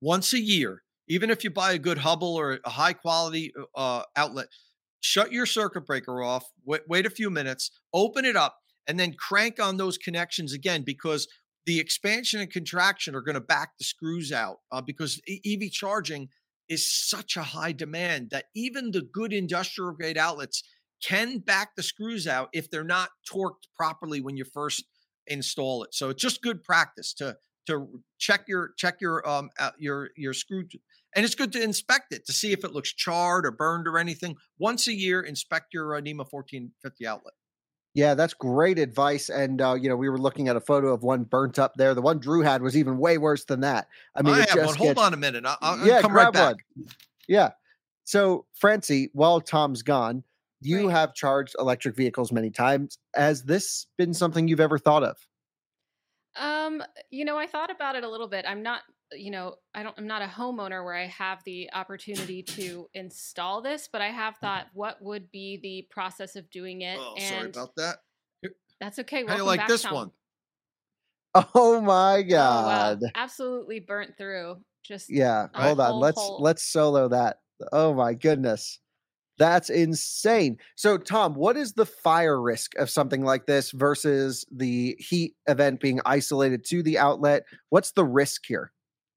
once 0.00 0.32
a 0.32 0.40
year, 0.40 0.82
even 1.08 1.30
if 1.30 1.42
you 1.42 1.50
buy 1.50 1.72
a 1.72 1.78
good 1.78 1.98
Hubbell 1.98 2.34
or 2.34 2.60
a 2.64 2.70
high 2.70 2.92
quality 2.92 3.52
uh, 3.74 4.02
outlet, 4.16 4.48
shut 5.00 5.32
your 5.32 5.46
circuit 5.46 5.86
breaker 5.86 6.22
off, 6.22 6.44
wait, 6.64 6.82
wait 6.88 7.06
a 7.06 7.10
few 7.10 7.30
minutes, 7.30 7.70
open 7.92 8.24
it 8.24 8.36
up, 8.36 8.58
and 8.86 9.00
then 9.00 9.14
crank 9.14 9.60
on 9.60 9.76
those 9.76 9.98
connections 9.98 10.52
again 10.52 10.82
because 10.82 11.26
the 11.66 11.80
expansion 11.80 12.40
and 12.40 12.50
contraction 12.50 13.14
are 13.14 13.20
going 13.20 13.34
to 13.34 13.40
back 13.40 13.70
the 13.78 13.84
screws 13.84 14.32
out 14.32 14.58
uh, 14.72 14.80
because 14.80 15.20
EV 15.28 15.70
charging 15.70 16.28
is 16.68 16.90
such 16.92 17.36
a 17.36 17.42
high 17.42 17.72
demand 17.72 18.30
that 18.30 18.46
even 18.54 18.90
the 18.90 19.02
good 19.02 19.32
industrial 19.32 19.92
grade 19.92 20.18
outlets 20.18 20.62
can 21.02 21.38
back 21.38 21.76
the 21.76 21.82
screws 21.82 22.26
out 22.26 22.48
if 22.52 22.70
they're 22.70 22.84
not 22.84 23.10
torqued 23.30 23.68
properly 23.76 24.20
when 24.20 24.36
you 24.36 24.44
first 24.44 24.84
install 25.26 25.82
it. 25.84 25.94
So 25.94 26.10
it's 26.10 26.22
just 26.22 26.42
good 26.42 26.62
practice 26.62 27.14
to 27.14 27.36
to 27.66 28.00
check 28.18 28.44
your 28.48 28.70
check 28.78 28.96
your 29.00 29.28
um 29.28 29.50
uh, 29.58 29.72
your 29.78 30.10
your 30.16 30.32
screw 30.32 30.64
and 31.14 31.24
it's 31.24 31.34
good 31.34 31.52
to 31.52 31.62
inspect 31.62 32.12
it 32.12 32.26
to 32.26 32.32
see 32.32 32.52
if 32.52 32.64
it 32.64 32.72
looks 32.72 32.92
charred 32.92 33.46
or 33.46 33.50
burned 33.50 33.86
or 33.86 33.98
anything. 33.98 34.36
Once 34.58 34.88
a 34.88 34.94
year, 34.94 35.20
inspect 35.20 35.72
your 35.72 35.94
uh, 35.94 36.00
NEMA 36.00 36.24
1450 36.30 37.06
outlet. 37.06 37.34
Yeah, 37.98 38.14
that's 38.14 38.32
great 38.32 38.78
advice. 38.78 39.28
And 39.28 39.60
uh, 39.60 39.74
you 39.74 39.88
know, 39.88 39.96
we 39.96 40.08
were 40.08 40.18
looking 40.20 40.46
at 40.46 40.54
a 40.54 40.60
photo 40.60 40.94
of 40.94 41.02
one 41.02 41.24
burnt 41.24 41.58
up 41.58 41.74
there. 41.74 41.94
The 41.96 42.00
one 42.00 42.20
Drew 42.20 42.42
had 42.42 42.62
was 42.62 42.76
even 42.76 42.96
way 42.96 43.18
worse 43.18 43.44
than 43.44 43.58
that. 43.62 43.88
I 44.14 44.22
mean, 44.22 44.34
I 44.34 44.42
it 44.42 44.50
have 44.50 44.58
just 44.58 44.78
one. 44.78 44.86
Hold 44.86 44.98
on 44.98 45.14
a 45.14 45.16
minute. 45.16 45.44
I'll, 45.44 45.58
I'll 45.60 45.84
yeah, 45.84 46.00
come 46.00 46.12
grab 46.12 46.26
right 46.26 46.32
back. 46.32 46.56
one. 46.76 46.86
Yeah. 47.26 47.50
So, 48.04 48.46
Francie, 48.54 49.10
while 49.14 49.40
Tom's 49.40 49.82
gone, 49.82 50.22
you 50.60 50.86
Right. 50.86 50.92
have 50.92 51.12
charged 51.12 51.56
electric 51.58 51.96
vehicles 51.96 52.30
many 52.30 52.50
times. 52.50 52.98
Has 53.16 53.42
this 53.42 53.86
been 53.96 54.14
something 54.14 54.46
you've 54.46 54.60
ever 54.60 54.78
thought 54.78 55.02
of? 55.02 55.16
Um, 56.36 56.84
you 57.10 57.24
know, 57.24 57.36
I 57.36 57.48
thought 57.48 57.70
about 57.72 57.96
it 57.96 58.04
a 58.04 58.08
little 58.08 58.28
bit. 58.28 58.44
I'm 58.46 58.62
not, 58.62 58.82
you 59.12 59.30
know, 59.30 59.56
I 59.74 59.82
don't 59.82 59.94
I'm 59.98 60.06
not 60.06 60.22
a 60.22 60.26
homeowner 60.26 60.84
where 60.84 60.94
I 60.94 61.06
have 61.06 61.42
the 61.44 61.70
opportunity 61.72 62.42
to 62.42 62.88
install 62.94 63.62
this, 63.62 63.88
but 63.90 64.00
I 64.00 64.08
have 64.08 64.34
mm-hmm. 64.34 64.46
thought 64.46 64.66
what 64.72 65.02
would 65.02 65.30
be 65.30 65.58
the 65.62 65.86
process 65.90 66.36
of 66.36 66.50
doing 66.50 66.82
it 66.82 66.98
Oh, 66.98 67.14
and 67.18 67.54
sorry 67.54 67.64
about 67.64 67.76
that. 67.76 67.96
that's 68.80 68.98
okay. 69.00 69.24
How 69.26 69.34
do 69.34 69.42
you 69.42 69.46
like 69.46 69.60
back, 69.60 69.68
this 69.68 69.82
Tom. 69.82 69.94
one? 69.94 70.10
Oh 71.54 71.80
my 71.80 72.18
Oh, 72.18 72.26
wow. 72.26 72.94
god. 72.94 73.00
Absolutely 73.14 73.80
burnt 73.80 74.16
through. 74.16 74.56
Just 74.82 75.10
Yeah, 75.10 75.48
hold 75.54 75.80
on. 75.80 75.92
whole 75.92 76.00
Let's 76.00 76.20
hole. 76.20 76.42
let's 76.42 76.64
solo 76.64 77.08
that. 77.08 77.40
Oh 77.72 77.94
my 77.94 78.14
goodness. 78.14 78.80
That's 79.38 79.70
insane. 79.70 80.58
So, 80.74 80.98
Tom, 80.98 81.34
what 81.34 81.56
is 81.56 81.72
the 81.74 81.86
fire 81.86 82.40
risk 82.40 82.76
of 82.76 82.90
something 82.90 83.24
like 83.24 83.46
this 83.46 83.70
versus 83.70 84.44
the 84.50 84.96
heat 84.98 85.34
event 85.46 85.80
being 85.80 86.00
isolated 86.04 86.64
to 86.66 86.82
the 86.82 86.98
outlet? 86.98 87.44
What's 87.68 87.92
the 87.92 88.04
risk 88.04 88.42
here? 88.46 88.72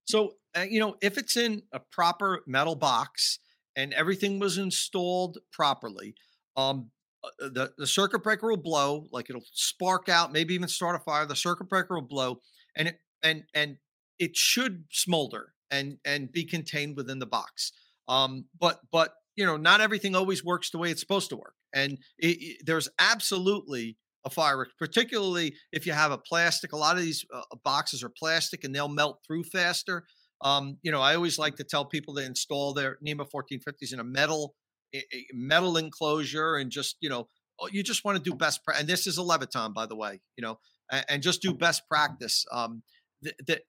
So, 0.06 0.34
uh, 0.56 0.66
you 0.70 0.80
know, 0.80 0.96
if 1.02 1.18
it's 1.18 1.38
in 1.38 1.64
a 1.74 1.80
proper 1.80 2.42
metal 2.48 2.76
box 2.76 3.40
and 3.76 3.94
everything 3.94 4.40
was 4.40 4.58
installed 4.58 5.38
properly, 5.52 6.16
um, 6.58 6.90
uh, 7.24 7.50
the, 7.50 7.72
the 7.78 7.88
circuit 7.88 8.24
breaker 8.24 8.50
will 8.50 8.58
blow, 8.58 9.08
like 9.12 9.30
it'll 9.30 9.46
spark 9.54 10.10
out, 10.10 10.32
maybe 10.32 10.54
even 10.54 10.68
start 10.68 10.96
a 10.96 11.00
fire. 11.00 11.26
The 11.26 11.36
circuit 11.36 11.70
breaker 11.70 11.96
will 11.96 12.08
blow, 12.08 12.42
and 12.76 12.88
it 12.90 13.00
and 13.24 13.44
and 13.54 13.78
it 14.20 14.36
should 14.36 14.86
smolder 14.92 15.54
and 15.70 15.98
and 16.04 16.32
be 16.32 16.44
contained 16.44 16.98
within 16.98 17.20
the 17.20 17.28
box. 17.28 17.72
Um, 18.08 18.46
but 18.60 18.80
but 18.92 19.14
you 19.36 19.46
know, 19.46 19.58
not 19.58 19.82
everything 19.82 20.16
always 20.16 20.44
works 20.44 20.72
the 20.72 20.78
way 20.78 20.90
it's 20.92 21.00
supposed 21.00 21.30
to 21.30 21.36
work. 21.36 21.54
And 21.74 21.94
it, 22.18 22.38
it, 22.42 22.58
there's 22.66 22.90
absolutely 23.00 23.98
a 24.26 24.30
fire 24.30 24.68
particularly 24.78 25.54
if 25.72 25.86
you 25.86 25.94
have 25.94 26.12
a 26.12 26.18
plastic. 26.18 26.74
A 26.74 26.78
lot 26.78 26.98
of 26.98 27.04
these 27.04 27.26
uh, 27.34 27.42
boxes 27.64 28.04
are 28.04 28.12
plastic 28.18 28.64
and 28.64 28.74
they'll 28.74 28.88
melt 28.88 29.20
through 29.26 29.44
faster. 29.46 30.06
Um, 30.42 30.78
you 30.82 30.92
know, 30.92 31.02
I 31.02 31.16
always 31.16 31.38
like 31.38 31.56
to 31.58 31.64
tell 31.64 31.86
people 31.86 32.16
to 32.16 32.26
install 32.26 32.74
their 32.74 32.98
NEMA 33.02 33.26
1450s 33.26 33.94
in 33.94 34.00
a 34.00 34.04
metal 34.04 34.56
a 34.94 35.04
metal 35.34 35.78
enclosure 35.78 36.56
and 36.56 36.72
just 36.72 36.98
you 37.00 37.10
know 37.10 37.28
oh, 37.60 37.70
you 37.72 37.84
just 37.84 38.04
want 38.04 38.18
to 38.18 38.24
do 38.24 38.36
best 38.36 38.64
pra- 38.64 38.78
and 38.78 38.88
this 38.88 39.08
is 39.08 39.18
a 39.18 39.22
Leviton 39.22 39.74
by 39.74 39.86
the 39.86 39.96
way 39.96 40.20
you 40.38 40.42
know 40.42 40.60
and, 40.92 41.06
and 41.10 41.24
just 41.24 41.42
do 41.42 41.54
best 41.54 41.84
practice 41.90 42.46
um 42.52 42.84
the, 43.22 43.34
the, 43.48 43.62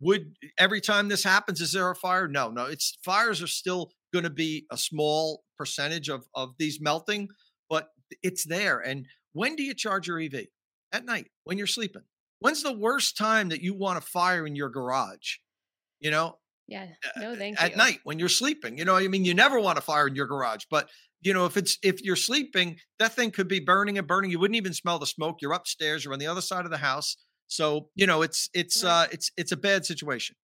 would 0.00 0.34
every 0.58 0.80
time 0.80 1.08
this 1.08 1.24
happens 1.24 1.60
is 1.60 1.72
there 1.72 1.90
a 1.90 1.96
fire 1.96 2.28
no 2.28 2.50
no 2.50 2.66
it's 2.66 2.98
fires 3.04 3.42
are 3.42 3.48
still 3.48 3.90
going 4.12 4.24
to 4.24 4.30
be 4.30 4.66
a 4.70 4.76
small 4.76 5.42
percentage 5.58 6.08
of 6.08 6.26
of 6.34 6.50
these 6.58 6.80
melting 6.80 7.28
but 7.68 7.88
it's 8.22 8.46
there 8.46 8.78
and 8.78 9.06
when 9.36 9.56
do 9.56 9.62
you 9.62 9.74
charge 9.74 10.08
your 10.08 10.20
ev 10.20 10.34
at 10.92 11.04
night 11.04 11.28
when 11.44 11.58
you're 11.58 11.66
sleeping. 11.66 12.02
When's 12.38 12.62
the 12.62 12.72
worst 12.72 13.16
time 13.16 13.48
that 13.48 13.62
you 13.62 13.74
want 13.74 13.98
a 13.98 14.00
fire 14.02 14.46
in 14.46 14.56
your 14.56 14.68
garage? 14.68 15.36
You 16.00 16.10
know 16.10 16.38
yeah 16.68 16.86
no 17.16 17.36
thank 17.36 17.62
at 17.62 17.68
you. 17.68 17.72
at 17.74 17.78
night 17.78 18.00
when 18.02 18.18
you're 18.18 18.28
sleeping 18.28 18.76
you 18.76 18.84
know 18.84 18.96
i 18.96 19.06
mean 19.06 19.24
you 19.24 19.32
never 19.32 19.60
want 19.60 19.78
a 19.78 19.80
fire 19.80 20.08
in 20.08 20.16
your 20.16 20.26
garage 20.26 20.64
but 20.68 20.88
you 21.20 21.32
know 21.32 21.46
if 21.46 21.56
it's 21.56 21.78
if 21.80 22.02
you're 22.02 22.16
sleeping 22.16 22.76
that 22.98 23.12
thing 23.12 23.30
could 23.30 23.48
be 23.48 23.60
burning 23.60 23.98
and 23.98 24.06
burning. 24.06 24.30
You 24.30 24.38
wouldn't 24.38 24.56
even 24.56 24.72
smell 24.72 24.98
the 24.98 25.06
smoke. 25.06 25.42
You're 25.42 25.52
upstairs 25.52 26.04
you're 26.04 26.12
on 26.12 26.18
the 26.18 26.26
other 26.26 26.40
side 26.40 26.64
of 26.64 26.70
the 26.70 26.78
house. 26.78 27.16
So, 27.48 27.90
you 27.94 28.06
know, 28.06 28.22
it's 28.22 28.48
it's 28.54 28.82
right. 28.82 29.04
uh 29.04 29.06
it's 29.12 29.30
it's 29.36 29.52
a 29.52 29.56
bad 29.56 29.84
situation. 29.84 30.36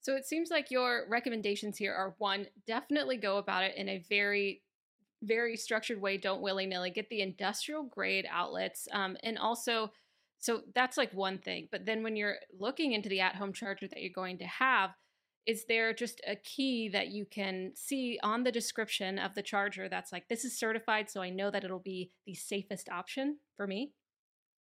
So 0.00 0.16
it 0.16 0.26
seems 0.26 0.50
like 0.50 0.70
your 0.70 1.06
recommendations 1.08 1.78
here 1.78 1.94
are 1.94 2.14
one, 2.18 2.46
definitely 2.66 3.16
go 3.16 3.38
about 3.38 3.62
it 3.62 3.76
in 3.76 3.88
a 3.88 4.02
very 4.08 4.62
very 5.22 5.56
structured 5.56 6.00
way. 6.00 6.16
Don't 6.16 6.42
willy 6.42 6.66
nilly 6.66 6.90
get 6.90 7.08
the 7.08 7.22
industrial 7.22 7.84
grade 7.84 8.26
outlets, 8.30 8.88
um, 8.92 9.16
and 9.22 9.38
also. 9.38 9.92
So 10.38 10.62
that's 10.74 10.96
like 10.96 11.14
one 11.14 11.38
thing. 11.38 11.68
But 11.70 11.86
then 11.86 12.02
when 12.02 12.16
you're 12.16 12.34
looking 12.58 12.92
into 12.92 13.08
the 13.08 13.20
at 13.20 13.36
home 13.36 13.52
charger 13.52 13.86
that 13.86 14.02
you're 14.02 14.10
going 14.12 14.38
to 14.38 14.44
have, 14.44 14.90
is 15.46 15.64
there 15.66 15.92
just 15.92 16.20
a 16.26 16.36
key 16.36 16.88
that 16.88 17.08
you 17.08 17.24
can 17.24 17.72
see 17.74 18.18
on 18.22 18.44
the 18.44 18.52
description 18.52 19.18
of 19.18 19.34
the 19.34 19.42
charger 19.42 19.88
that's 19.88 20.12
like, 20.12 20.28
this 20.28 20.44
is 20.44 20.58
certified, 20.58 21.10
so 21.10 21.20
I 21.20 21.30
know 21.30 21.50
that 21.50 21.64
it'll 21.64 21.78
be 21.78 22.10
the 22.26 22.34
safest 22.34 22.88
option 22.88 23.38
for 23.56 23.66
me? 23.66 23.92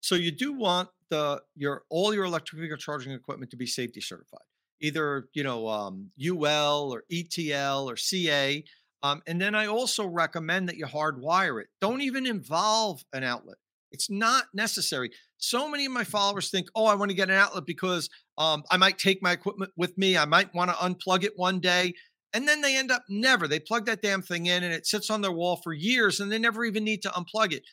So 0.02 0.16
you 0.16 0.32
do 0.32 0.52
want 0.52 0.90
the 1.10 1.42
your 1.56 1.84
all 1.90 2.14
your 2.14 2.26
electric 2.26 2.60
vehicle 2.60 2.78
charging 2.78 3.14
equipment 3.14 3.52
to 3.52 3.58
be 3.58 3.66
safety 3.66 4.02
certified, 4.02 4.42
either 4.82 5.30
you 5.34 5.44
know 5.44 5.70
um, 5.70 6.12
UL 6.22 6.94
or 6.94 7.04
ETL 7.10 7.90
or 7.90 7.96
CA. 7.96 8.64
Um, 9.04 9.22
and 9.28 9.40
then 9.40 9.54
I 9.54 9.68
also 9.68 10.08
recommend 10.08 10.70
that 10.70 10.78
you 10.78 10.86
hardwire 10.86 11.62
it. 11.62 11.68
Don't 11.82 12.02
even 12.02 12.26
involve 12.26 13.04
an 13.14 13.24
outlet. 13.24 13.58
It's 13.92 14.10
not 14.10 14.46
necessary. 14.54 15.12
So 15.38 15.70
many 15.70 15.86
of 15.86 15.92
my 15.92 16.04
followers 16.04 16.50
think, 16.50 16.68
oh, 16.74 16.86
I 16.86 16.96
want 16.96 17.12
to 17.12 17.16
get 17.16 17.30
an 17.30 17.36
outlet 17.36 17.66
because 17.68 18.10
um, 18.38 18.64
I 18.72 18.78
might 18.78 18.98
take 18.98 19.22
my 19.22 19.34
equipment 19.34 19.72
with 19.78 19.96
me. 19.98 20.18
I 20.18 20.26
might 20.26 20.56
want 20.56 20.72
to 20.72 20.78
unplug 20.78 21.24
it 21.24 21.34
one 21.36 21.60
day. 21.60 21.94
And 22.34 22.48
then 22.48 22.62
they 22.62 22.76
end 22.76 22.92
up 22.92 23.04
never. 23.10 23.48
They 23.48 23.60
plug 23.60 23.86
that 23.86 24.02
damn 24.02 24.24
thing 24.24 24.48
in 24.48 24.64
and 24.64 24.74
it 24.74 24.88
sits 24.88 25.12
on 25.12 25.22
their 25.22 25.32
wall 25.32 25.58
for 25.58 25.74
years 25.74 26.20
and 26.20 26.32
they 26.32 26.40
never 26.40 26.66
even 26.66 26.84
need 26.84 27.04
to 27.04 27.10
unplug 27.10 27.52
it 27.52 27.64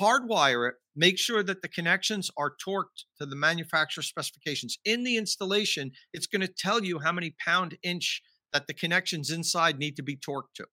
hardwire 0.00 0.68
it, 0.68 0.74
make 0.94 1.18
sure 1.18 1.42
that 1.42 1.62
the 1.62 1.68
connections 1.68 2.30
are 2.36 2.54
torqued 2.64 3.04
to 3.18 3.26
the 3.26 3.36
manufacturer 3.36 4.02
specifications. 4.02 4.78
In 4.84 5.04
the 5.04 5.16
installation, 5.16 5.92
it's 6.12 6.26
going 6.26 6.42
to 6.42 6.52
tell 6.52 6.84
you 6.84 6.98
how 6.98 7.12
many 7.12 7.34
pound 7.44 7.76
inch 7.82 8.22
that 8.52 8.66
the 8.66 8.74
connections 8.74 9.30
inside 9.30 9.78
need 9.78 9.96
to 9.96 10.02
be 10.02 10.16
torqued 10.16 10.54
to. 10.56 10.66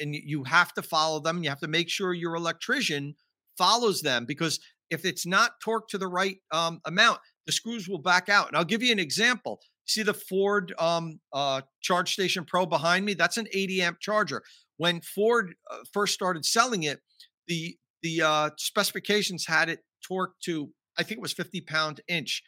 And 0.00 0.14
you 0.14 0.44
have 0.44 0.72
to 0.74 0.82
follow 0.82 1.20
them. 1.20 1.42
You 1.42 1.50
have 1.50 1.60
to 1.60 1.68
make 1.68 1.88
sure 1.88 2.14
your 2.14 2.34
electrician 2.34 3.14
follows 3.58 4.00
them 4.00 4.24
because 4.24 4.58
if 4.90 5.04
it's 5.04 5.26
not 5.26 5.52
torqued 5.64 5.88
to 5.90 5.98
the 5.98 6.08
right 6.08 6.38
um, 6.52 6.80
amount, 6.86 7.20
the 7.46 7.52
screws 7.52 7.88
will 7.88 7.98
back 7.98 8.28
out. 8.28 8.48
And 8.48 8.56
I'll 8.56 8.64
give 8.64 8.82
you 8.82 8.92
an 8.92 8.98
example. 8.98 9.60
See 9.86 10.02
the 10.02 10.14
Ford 10.14 10.72
um, 10.78 11.20
uh, 11.32 11.62
Charge 11.80 12.12
Station 12.12 12.44
Pro 12.44 12.66
behind 12.66 13.04
me? 13.04 13.14
That's 13.14 13.36
an 13.36 13.46
80 13.52 13.82
amp 13.82 14.00
charger. 14.00 14.42
When 14.76 15.00
Ford 15.00 15.54
uh, 15.70 15.78
first 15.92 16.14
started 16.14 16.44
selling 16.44 16.84
it, 16.84 17.00
the 17.46 17.76
the 18.02 18.22
uh, 18.22 18.50
specifications 18.56 19.46
had 19.46 19.68
it 19.68 19.80
torqued 20.08 20.40
to 20.44 20.70
I 20.96 21.02
think 21.02 21.18
it 21.18 21.22
was 21.22 21.32
50 21.32 21.60
pound 21.62 22.00
inch. 22.08 22.42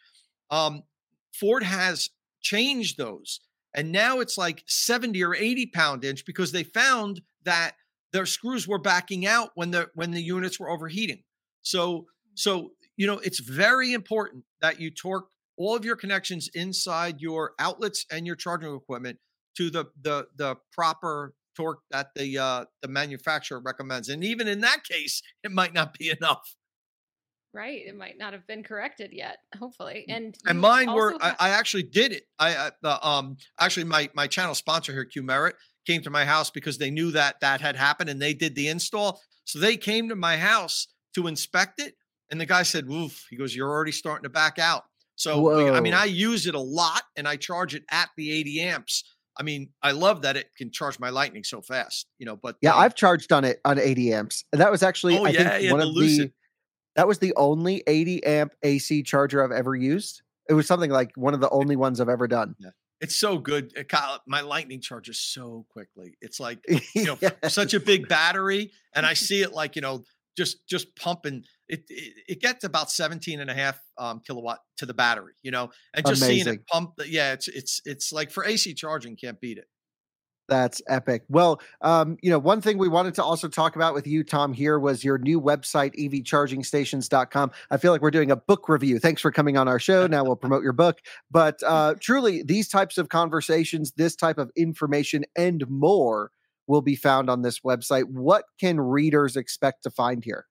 Um, 0.50 0.82
Ford 1.38 1.62
has 1.62 2.10
changed 2.42 2.98
those, 2.98 3.40
and 3.74 3.92
now 3.92 4.20
it's 4.20 4.36
like 4.36 4.62
70 4.66 5.22
or 5.22 5.34
80 5.34 5.66
pound 5.66 6.04
inch 6.04 6.24
because 6.24 6.52
they 6.52 6.62
found 6.62 7.22
that 7.44 7.72
their 8.12 8.26
screws 8.26 8.68
were 8.68 8.78
backing 8.78 9.26
out 9.26 9.50
when 9.54 9.70
the 9.70 9.90
when 9.94 10.10
the 10.10 10.22
units 10.22 10.60
were 10.60 10.70
overheating. 10.70 11.22
So 11.62 12.06
so 12.34 12.72
you 12.96 13.06
know 13.06 13.18
it's 13.18 13.40
very 13.40 13.92
important 13.92 14.44
that 14.60 14.80
you 14.80 14.90
torque 14.90 15.28
all 15.56 15.76
of 15.76 15.84
your 15.84 15.96
connections 15.96 16.48
inside 16.54 17.20
your 17.20 17.52
outlets 17.58 18.04
and 18.10 18.26
your 18.26 18.36
charging 18.36 18.74
equipment 18.74 19.18
to 19.56 19.70
the 19.70 19.86
the 20.00 20.26
the 20.36 20.56
proper 20.72 21.34
torque 21.56 21.80
that 21.90 22.08
the 22.14 22.38
uh, 22.38 22.64
the 22.80 22.88
manufacturer 22.88 23.60
recommends. 23.60 24.08
And 24.08 24.24
even 24.24 24.48
in 24.48 24.60
that 24.60 24.84
case, 24.84 25.22
it 25.42 25.52
might 25.52 25.74
not 25.74 25.96
be 25.98 26.10
enough. 26.20 26.56
Right, 27.54 27.82
it 27.86 27.96
might 27.96 28.16
not 28.18 28.32
have 28.32 28.46
been 28.46 28.62
corrected 28.62 29.12
yet. 29.12 29.38
Hopefully, 29.58 30.06
and 30.08 30.34
and 30.46 30.58
mine 30.58 30.92
were. 30.92 31.12
Ha- 31.12 31.36
I, 31.38 31.48
I, 31.48 31.50
actually 31.50 31.82
did 31.82 32.12
it. 32.12 32.22
I 32.38 32.70
uh, 32.82 32.98
um 33.02 33.36
actually 33.60 33.84
my 33.84 34.08
my 34.14 34.26
channel 34.26 34.54
sponsor 34.54 34.92
here, 34.92 35.06
Qmerit, 35.06 35.52
came 35.86 36.00
to 36.02 36.10
my 36.10 36.24
house 36.24 36.50
because 36.50 36.78
they 36.78 36.90
knew 36.90 37.10
that 37.10 37.40
that 37.40 37.60
had 37.60 37.76
happened 37.76 38.08
and 38.08 38.22
they 38.22 38.32
did 38.32 38.54
the 38.54 38.68
install. 38.68 39.20
So 39.44 39.58
they 39.58 39.76
came 39.76 40.08
to 40.08 40.16
my 40.16 40.38
house 40.38 40.86
to 41.14 41.26
inspect 41.26 41.78
it, 41.78 41.94
and 42.30 42.40
the 42.40 42.46
guy 42.46 42.62
said, 42.62 42.88
"Woof." 42.88 43.26
He 43.28 43.36
goes, 43.36 43.54
"You're 43.54 43.70
already 43.70 43.92
starting 43.92 44.22
to 44.22 44.30
back 44.30 44.58
out." 44.58 44.84
So 45.16 45.40
Whoa. 45.40 45.74
I 45.74 45.80
mean, 45.80 45.94
I 45.94 46.06
use 46.06 46.46
it 46.46 46.54
a 46.54 46.60
lot, 46.60 47.02
and 47.16 47.28
I 47.28 47.36
charge 47.36 47.74
it 47.74 47.84
at 47.90 48.08
the 48.16 48.32
80 48.32 48.60
amps. 48.62 49.04
I 49.38 49.42
mean, 49.42 49.70
I 49.82 49.92
love 49.92 50.22
that 50.22 50.36
it 50.36 50.50
can 50.56 50.70
charge 50.70 50.98
my 50.98 51.10
lightning 51.10 51.44
so 51.44 51.62
fast, 51.62 52.06
you 52.18 52.26
know, 52.26 52.36
but 52.36 52.56
yeah, 52.60 52.74
um, 52.74 52.80
I've 52.80 52.94
charged 52.94 53.32
on 53.32 53.44
it 53.44 53.60
on 53.64 53.78
80 53.78 54.12
amps. 54.12 54.44
And 54.52 54.60
that 54.60 54.70
was 54.70 54.82
actually, 54.82 55.18
oh, 55.18 55.24
I 55.24 55.30
yeah, 55.30 55.50
think 55.50 55.64
yeah, 55.64 55.70
one 55.70 55.80
the 55.80 55.86
of 55.86 55.92
Lucid. 55.92 56.28
the, 56.28 56.32
that 56.96 57.08
was 57.08 57.18
the 57.18 57.34
only 57.36 57.82
80 57.86 58.24
amp 58.24 58.54
AC 58.62 59.02
charger 59.02 59.42
I've 59.42 59.52
ever 59.52 59.74
used. 59.74 60.22
It 60.48 60.54
was 60.54 60.66
something 60.66 60.90
like 60.90 61.12
one 61.16 61.34
of 61.34 61.40
the 61.40 61.50
only 61.50 61.76
ones 61.76 62.00
I've 62.00 62.08
ever 62.08 62.28
done. 62.28 62.54
Yeah. 62.58 62.70
It's 63.00 63.16
so 63.16 63.38
good. 63.38 63.72
Uh, 63.76 63.82
Kyle, 63.82 64.20
my 64.26 64.42
lightning 64.42 64.80
charges 64.80 65.18
so 65.18 65.66
quickly. 65.70 66.16
It's 66.20 66.38
like, 66.38 66.58
you 66.94 67.04
know, 67.04 67.18
yes. 67.20 67.54
such 67.54 67.74
a 67.74 67.80
big 67.80 68.08
battery. 68.08 68.72
And 68.94 69.04
I 69.04 69.14
see 69.14 69.42
it 69.42 69.52
like, 69.52 69.76
you 69.76 69.82
know, 69.82 70.04
just, 70.36 70.66
just 70.68 70.94
pumping 70.96 71.44
it, 71.72 71.84
it, 71.88 72.14
it 72.28 72.40
gets 72.40 72.64
about 72.64 72.90
17 72.90 73.40
and 73.40 73.50
a 73.50 73.54
half 73.54 73.80
um, 73.96 74.20
kilowatt 74.20 74.60
to 74.76 74.86
the 74.86 74.92
battery, 74.92 75.32
you 75.42 75.50
know, 75.50 75.70
and 75.94 76.04
just 76.04 76.22
Amazing. 76.22 76.44
seeing 76.44 76.54
it 76.56 76.66
pump. 76.66 76.92
Yeah, 77.06 77.32
it's 77.32 77.48
it's 77.48 77.80
it's 77.86 78.12
like 78.12 78.30
for 78.30 78.44
AC 78.44 78.74
charging, 78.74 79.16
can't 79.16 79.40
beat 79.40 79.56
it. 79.56 79.64
That's 80.52 80.82
epic. 80.86 81.24
Well, 81.30 81.62
um, 81.80 82.18
you 82.20 82.28
know, 82.28 82.38
one 82.38 82.60
thing 82.60 82.76
we 82.76 82.86
wanted 82.86 83.14
to 83.14 83.24
also 83.24 83.48
talk 83.48 83.74
about 83.74 83.94
with 83.94 84.06
you, 84.06 84.22
Tom, 84.22 84.52
here 84.52 84.78
was 84.78 85.02
your 85.02 85.16
new 85.16 85.40
website, 85.40 85.94
evchargingstations.com. 85.96 87.52
I 87.70 87.78
feel 87.78 87.90
like 87.90 88.02
we're 88.02 88.10
doing 88.10 88.30
a 88.30 88.36
book 88.36 88.68
review. 88.68 88.98
Thanks 88.98 89.22
for 89.22 89.32
coming 89.32 89.56
on 89.56 89.66
our 89.66 89.78
show. 89.78 90.06
Now 90.06 90.24
we'll 90.24 90.36
promote 90.36 90.62
your 90.62 90.74
book. 90.74 90.98
But 91.30 91.62
uh, 91.62 91.94
truly, 92.02 92.42
these 92.42 92.68
types 92.68 92.98
of 92.98 93.08
conversations, 93.08 93.92
this 93.92 94.14
type 94.14 94.36
of 94.36 94.50
information, 94.54 95.24
and 95.38 95.66
more 95.70 96.30
will 96.66 96.82
be 96.82 96.96
found 96.96 97.30
on 97.30 97.40
this 97.40 97.60
website. 97.60 98.04
What 98.04 98.44
can 98.60 98.78
readers 98.78 99.38
expect 99.38 99.84
to 99.84 99.90
find 99.90 100.22
here? 100.22 100.44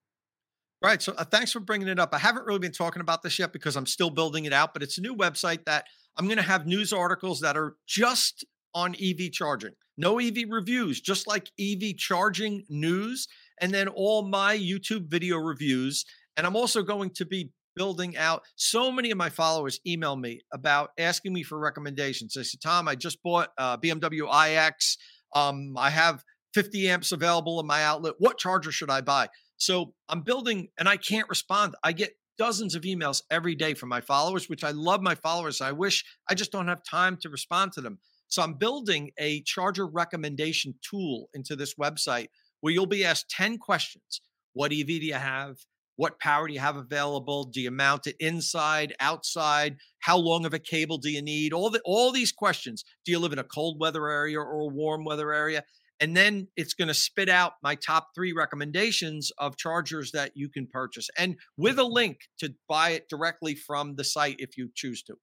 Right. 0.82 1.00
So 1.00 1.14
uh, 1.16 1.26
thanks 1.26 1.52
for 1.52 1.60
bringing 1.60 1.90
it 1.90 2.00
up. 2.00 2.10
I 2.12 2.18
haven't 2.18 2.48
really 2.48 2.58
been 2.58 2.72
talking 2.72 3.02
about 3.02 3.22
this 3.22 3.38
yet 3.38 3.54
because 3.54 3.76
I'm 3.76 3.86
still 3.86 4.10
building 4.10 4.46
it 4.46 4.54
out, 4.54 4.74
but 4.74 4.82
it's 4.82 4.98
a 4.98 5.02
new 5.02 5.16
website 5.16 5.66
that 5.66 5.86
I'm 6.18 6.26
going 6.26 6.38
to 6.38 6.44
have 6.44 6.66
news 6.66 6.92
articles 6.92 7.42
that 7.42 7.56
are 7.56 7.76
just 7.86 8.46
on 8.74 8.96
EV 9.02 9.32
charging. 9.32 9.72
No 9.98 10.20
EV 10.20 10.46
reviews, 10.50 11.02
just 11.02 11.28
like 11.28 11.52
EV 11.60 11.98
charging 11.98 12.64
news, 12.70 13.28
and 13.60 13.74
then 13.74 13.88
all 13.88 14.24
my 14.24 14.58
YouTube 14.58 15.10
video 15.10 15.38
reviews. 15.38 16.06
And 16.38 16.48
I'm 16.48 16.56
also 16.56 16.82
going 16.82 17.12
to 17.12 17.26
be 17.26 17.52
building 17.76 18.18
out. 18.18 18.44
So 18.56 18.92
many 18.92 19.12
of 19.12 19.18
my 19.18 19.30
followers 19.30 19.80
email 19.86 20.16
me 20.16 20.42
about 20.54 20.90
asking 20.98 21.34
me 21.34 21.44
for 21.44 21.60
recommendations. 21.60 22.34
They 22.34 22.44
said, 22.44 22.62
Tom, 22.62 22.88
I 22.88 22.96
just 22.96 23.22
bought 23.24 23.50
a 23.58 23.78
BMW 23.78 24.28
iX. 24.68 24.98
Um, 25.36 25.76
I 25.78 25.90
have 25.90 26.24
50 26.54 26.90
amps 26.90 27.12
available 27.12 27.60
in 27.60 27.68
my 27.68 27.84
outlet. 27.84 28.16
What 28.18 28.38
charger 28.38 28.72
should 28.72 28.90
I 28.90 29.02
buy? 29.02 29.30
So 29.58 29.94
I'm 30.10 30.22
building 30.22 30.70
and 30.78 30.90
I 30.90 30.98
can't 30.98 31.30
respond. 31.30 31.76
I 31.84 31.92
get 31.92 32.12
dozens 32.38 32.76
of 32.76 32.82
emails 32.82 33.22
every 33.30 33.56
day 33.56 33.74
from 33.74 33.90
my 33.90 34.02
followers, 34.02 34.50
which 34.50 34.64
I 34.64 34.72
love 34.72 35.02
my 35.02 35.16
followers. 35.16 35.62
I 35.62 35.72
wish 35.72 36.04
I 36.28 36.34
just 36.34 36.52
don't 36.52 36.68
have 36.68 36.82
time 36.84 37.18
to 37.22 37.30
respond 37.30 37.74
to 37.74 37.82
them. 37.82 38.00
So 38.32 38.42
I'm 38.42 38.54
building 38.54 39.12
a 39.20 39.42
charger 39.42 39.86
recommendation 39.86 40.76
tool 40.90 41.28
into 41.34 41.58
this 41.58 41.76
website 41.76 42.28
where 42.62 42.72
you'll 42.74 42.86
be 42.86 43.04
asked 43.04 43.30
10 43.30 43.58
questions. 43.58 44.22
What 44.54 44.72
EV 44.72 44.88
do 44.88 45.06
you 45.06 45.16
have? 45.16 45.58
What 45.98 46.18
power 46.18 46.48
do 46.48 46.54
you 46.54 46.62
have 46.62 46.78
available? 46.78 47.44
Do 47.44 47.60
you 47.60 47.72
mount 47.72 48.08
it 48.08 48.16
inside, 48.22 48.96
outside? 49.02 49.76
How 50.00 50.18
long 50.18 50.46
of 50.46 50.54
a 50.54 50.60
cable 50.60 50.98
do 50.98 51.12
you 51.12 51.22
need? 51.22 51.52
All 51.52 51.70
the 51.70 51.82
all 51.84 52.14
these 52.14 52.32
questions. 52.32 52.86
Do 53.06 53.12
you 53.12 53.20
live 53.20 53.34
in 53.34 53.40
a 53.40 53.44
cold 53.44 53.82
weather 53.82 54.08
area 54.08 54.40
or 54.40 54.62
a 54.62 54.74
warm 54.74 55.04
weather 55.04 55.34
area? 55.34 55.66
And 56.00 56.16
then 56.16 56.48
it's 56.56 56.74
going 56.74 56.88
to 56.88 56.94
spit 56.94 57.28
out 57.28 57.54
my 57.62 57.76
top 57.76 58.12
three 58.16 58.32
recommendations 58.32 59.30
of 59.38 59.58
chargers 59.58 60.12
that 60.14 60.32
you 60.36 60.48
can 60.48 60.68
purchase 60.68 61.10
and 61.18 61.36
with 61.58 61.78
a 61.78 61.84
link 61.84 62.18
to 62.40 62.56
buy 62.70 62.92
it 62.92 63.10
directly 63.10 63.56
from 63.56 63.98
the 63.98 64.06
site 64.06 64.38
if 64.40 64.58
you 64.58 64.70
choose 64.74 65.04
to. 65.04 65.18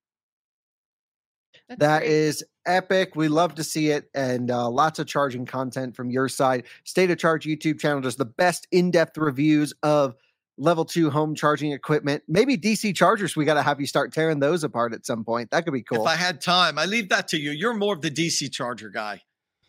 That's 1.68 1.80
that 1.80 1.98
great. 2.00 2.11
is 2.11 2.44
epic. 2.66 3.16
We 3.16 3.28
love 3.28 3.54
to 3.56 3.64
see 3.64 3.90
it 3.90 4.11
and 4.14 4.50
uh, 4.50 4.68
lots 4.68 4.98
of 4.98 5.06
charging 5.06 5.46
content 5.46 5.96
from 5.96 6.11
your 6.11 6.28
side. 6.28 6.64
State 6.84 7.11
of 7.11 7.18
Charge 7.18 7.44
YouTube 7.44 7.78
channel 7.80 8.00
does 8.00 8.16
the 8.16 8.24
best 8.24 8.66
in 8.70 8.90
depth 8.90 9.18
reviews 9.18 9.74
of 9.82 10.14
level 10.58 10.84
two 10.84 11.11
home 11.11 11.34
charging 11.34 11.72
equipment. 11.72 12.22
Maybe 12.28 12.56
DC 12.56 12.94
chargers. 12.94 13.37
We 13.37 13.44
got 13.44 13.54
to 13.54 13.62
have 13.62 13.80
you 13.80 13.87
start 13.87 14.12
tearing 14.12 14.40
those 14.40 14.64
apart 14.64 14.92
at 14.92 15.06
some 15.06 15.24
point. 15.24 15.50
That 15.50 15.64
could 15.64 15.72
be 15.72 15.82
cool. 15.82 16.02
If 16.02 16.08
I 16.08 16.16
had 16.16 16.40
time, 16.40 16.78
I 16.78 16.84
leave 16.84 17.08
that 17.11 17.28
to 17.28 17.38
you. 17.38 17.50
You're 17.50 17.74
more 17.74 17.94
of 17.94 18.00
the 18.00 18.11
DC 18.11 18.52
charger 18.52 18.90
guy. 18.90 19.22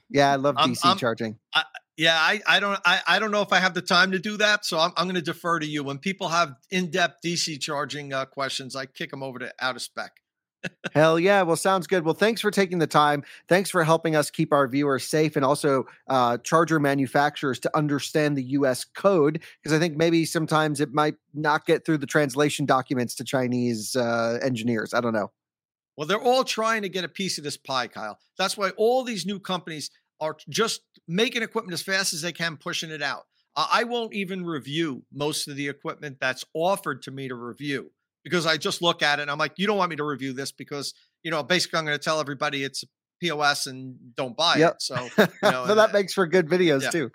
Yeah, 0.09 0.31
I 0.31 0.35
love 0.35 0.55
DC 0.55 0.79
I'm, 0.83 0.91
I'm, 0.91 0.97
charging. 0.97 1.37
I, 1.53 1.63
yeah, 1.95 2.17
I, 2.17 2.41
I 2.47 2.59
don't 2.59 2.79
I, 2.85 3.01
I 3.07 3.19
don't 3.19 3.31
know 3.31 3.41
if 3.41 3.53
I 3.53 3.59
have 3.59 3.73
the 3.73 3.81
time 3.81 4.11
to 4.13 4.19
do 4.19 4.37
that, 4.37 4.65
so 4.65 4.79
I'm, 4.79 4.91
I'm 4.97 5.05
going 5.05 5.15
to 5.15 5.21
defer 5.21 5.59
to 5.59 5.67
you. 5.67 5.83
When 5.83 5.99
people 5.99 6.29
have 6.29 6.55
in 6.71 6.89
depth 6.89 7.21
DC 7.23 7.59
charging 7.59 8.13
uh, 8.13 8.25
questions, 8.25 8.75
I 8.75 8.85
kick 8.87 9.11
them 9.11 9.21
over 9.21 9.39
to 9.39 9.53
out 9.59 9.75
of 9.75 9.81
spec. 9.81 10.13
Hell 10.93 11.19
yeah. 11.19 11.41
Well, 11.41 11.55
sounds 11.55 11.87
good. 11.87 12.03
Well, 12.03 12.13
thanks 12.13 12.41
for 12.41 12.51
taking 12.51 12.79
the 12.79 12.87
time. 12.87 13.23
Thanks 13.47 13.69
for 13.69 13.83
helping 13.83 14.15
us 14.15 14.29
keep 14.29 14.51
our 14.51 14.67
viewers 14.67 15.03
safe 15.05 15.35
and 15.35 15.45
also 15.45 15.85
uh, 16.07 16.37
charger 16.39 16.79
manufacturers 16.79 17.59
to 17.59 17.77
understand 17.77 18.37
the 18.37 18.43
US 18.43 18.83
code. 18.83 19.41
Because 19.61 19.75
I 19.75 19.79
think 19.79 19.97
maybe 19.97 20.25
sometimes 20.25 20.81
it 20.81 20.93
might 20.93 21.15
not 21.33 21.65
get 21.65 21.85
through 21.85 21.99
the 21.99 22.07
translation 22.07 22.65
documents 22.65 23.15
to 23.15 23.23
Chinese 23.23 23.95
uh, 23.95 24.39
engineers. 24.41 24.93
I 24.93 25.01
don't 25.01 25.13
know. 25.13 25.31
Well, 25.95 26.07
they're 26.07 26.21
all 26.21 26.43
trying 26.43 26.83
to 26.83 26.89
get 26.89 27.03
a 27.03 27.09
piece 27.09 27.37
of 27.37 27.43
this 27.43 27.57
pie, 27.57 27.87
Kyle. 27.87 28.17
That's 28.37 28.57
why 28.57 28.69
all 28.71 29.03
these 29.03 29.25
new 29.25 29.39
companies 29.39 29.91
are 30.21 30.37
just 30.47 30.81
making 31.07 31.43
equipment 31.43 31.73
as 31.73 31.81
fast 31.81 32.13
as 32.13 32.21
they 32.21 32.31
can, 32.31 32.57
pushing 32.57 32.89
it 32.89 33.01
out. 33.01 33.25
I 33.55 33.83
won't 33.83 34.13
even 34.13 34.45
review 34.45 35.03
most 35.11 35.47
of 35.47 35.57
the 35.57 35.67
equipment 35.67 36.17
that's 36.21 36.45
offered 36.53 37.01
to 37.03 37.11
me 37.11 37.27
to 37.27 37.35
review 37.35 37.91
because 38.23 38.45
I 38.45 38.57
just 38.57 38.81
look 38.81 39.01
at 39.01 39.19
it 39.19 39.23
and 39.23 39.31
I'm 39.31 39.37
like, 39.37 39.53
you 39.57 39.67
don't 39.67 39.77
want 39.77 39.89
me 39.89 39.95
to 39.97 40.03
review 40.03 40.33
this 40.33 40.51
because, 40.51 40.93
you 41.23 41.31
know, 41.31 41.43
basically 41.43 41.79
I'm 41.79 41.85
going 41.85 41.97
to 41.97 42.03
tell 42.03 42.19
everybody 42.19 42.63
it's 42.63 42.83
a 42.83 42.87
POS 43.21 43.67
and 43.67 43.95
don't 44.15 44.35
buy 44.35 44.57
yep. 44.57 44.73
it. 44.73 44.81
So, 44.81 45.07
you 45.17 45.27
know, 45.43 45.67
so 45.67 45.75
that 45.75 45.93
makes 45.93 46.13
for 46.13 46.27
good 46.27 46.47
videos 46.47 46.83
yeah. 46.83 46.89
too. 46.89 47.11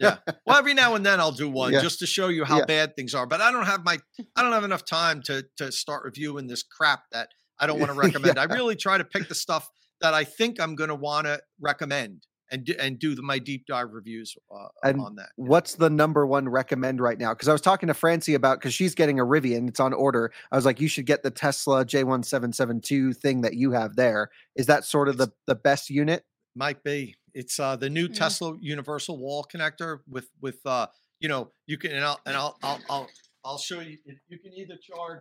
yeah. 0.00 0.16
Well, 0.46 0.58
every 0.58 0.74
now 0.74 0.94
and 0.94 1.04
then 1.04 1.20
I'll 1.20 1.32
do 1.32 1.48
one 1.48 1.72
yeah. 1.72 1.82
just 1.82 2.00
to 2.00 2.06
show 2.06 2.28
you 2.28 2.44
how 2.44 2.58
yeah. 2.58 2.64
bad 2.66 2.96
things 2.96 3.14
are, 3.14 3.26
but 3.26 3.40
I 3.40 3.50
don't 3.52 3.66
have 3.66 3.84
my, 3.84 3.98
I 4.34 4.42
don't 4.42 4.52
have 4.52 4.64
enough 4.64 4.84
time 4.84 5.22
to, 5.22 5.44
to 5.58 5.72
start 5.72 6.04
reviewing 6.04 6.46
this 6.46 6.62
crap 6.62 7.04
that 7.12 7.28
I 7.58 7.66
don't 7.66 7.78
want 7.78 7.92
to 7.92 7.98
recommend. 7.98 8.38
I 8.38 8.44
really 8.44 8.76
try 8.76 8.98
to 8.98 9.04
pick 9.04 9.28
the 9.28 9.34
stuff 9.34 9.68
that 10.00 10.14
I 10.14 10.24
think 10.24 10.60
I'm 10.60 10.74
going 10.74 10.88
to 10.88 10.94
want 10.94 11.26
to 11.26 11.40
recommend 11.60 12.25
and 12.50 12.64
do, 12.64 12.74
and 12.78 12.98
do 12.98 13.14
the, 13.14 13.22
my 13.22 13.38
deep 13.38 13.66
dive 13.66 13.92
reviews 13.92 14.36
uh, 14.50 14.68
on 14.84 15.16
that. 15.16 15.30
What's 15.36 15.74
the 15.74 15.90
number 15.90 16.26
one 16.26 16.48
recommend 16.48 17.00
right 17.00 17.18
now? 17.18 17.34
Because 17.34 17.48
I 17.48 17.52
was 17.52 17.60
talking 17.60 17.88
to 17.88 17.94
Francie 17.94 18.34
about 18.34 18.58
because 18.60 18.74
she's 18.74 18.94
getting 18.94 19.18
a 19.18 19.24
Rivian, 19.24 19.68
it's 19.68 19.80
on 19.80 19.92
order. 19.92 20.32
I 20.52 20.56
was 20.56 20.64
like, 20.64 20.80
you 20.80 20.88
should 20.88 21.06
get 21.06 21.22
the 21.22 21.30
Tesla 21.30 21.84
J1772 21.84 23.16
thing 23.16 23.40
that 23.42 23.54
you 23.54 23.72
have 23.72 23.96
there. 23.96 24.30
Is 24.54 24.66
that 24.66 24.84
sort 24.84 25.08
of 25.08 25.16
the 25.16 25.32
the 25.46 25.54
best 25.54 25.90
unit? 25.90 26.24
Might 26.54 26.82
be. 26.82 27.16
It's 27.34 27.60
uh, 27.60 27.76
the 27.76 27.90
new 27.90 28.08
Tesla 28.08 28.56
universal 28.60 29.18
wall 29.18 29.46
connector 29.52 29.98
with 30.08 30.28
with 30.40 30.58
uh, 30.64 30.86
you 31.20 31.28
know 31.28 31.52
you 31.66 31.76
can 31.76 31.92
and 31.92 32.04
I'll 32.04 32.20
and 32.26 32.36
I'll 32.36 32.56
I'll 32.62 32.80
I'll, 32.88 33.08
I'll 33.44 33.58
show 33.58 33.80
you. 33.80 33.98
You 34.28 34.38
can 34.38 34.52
either 34.54 34.76
charge 34.76 35.20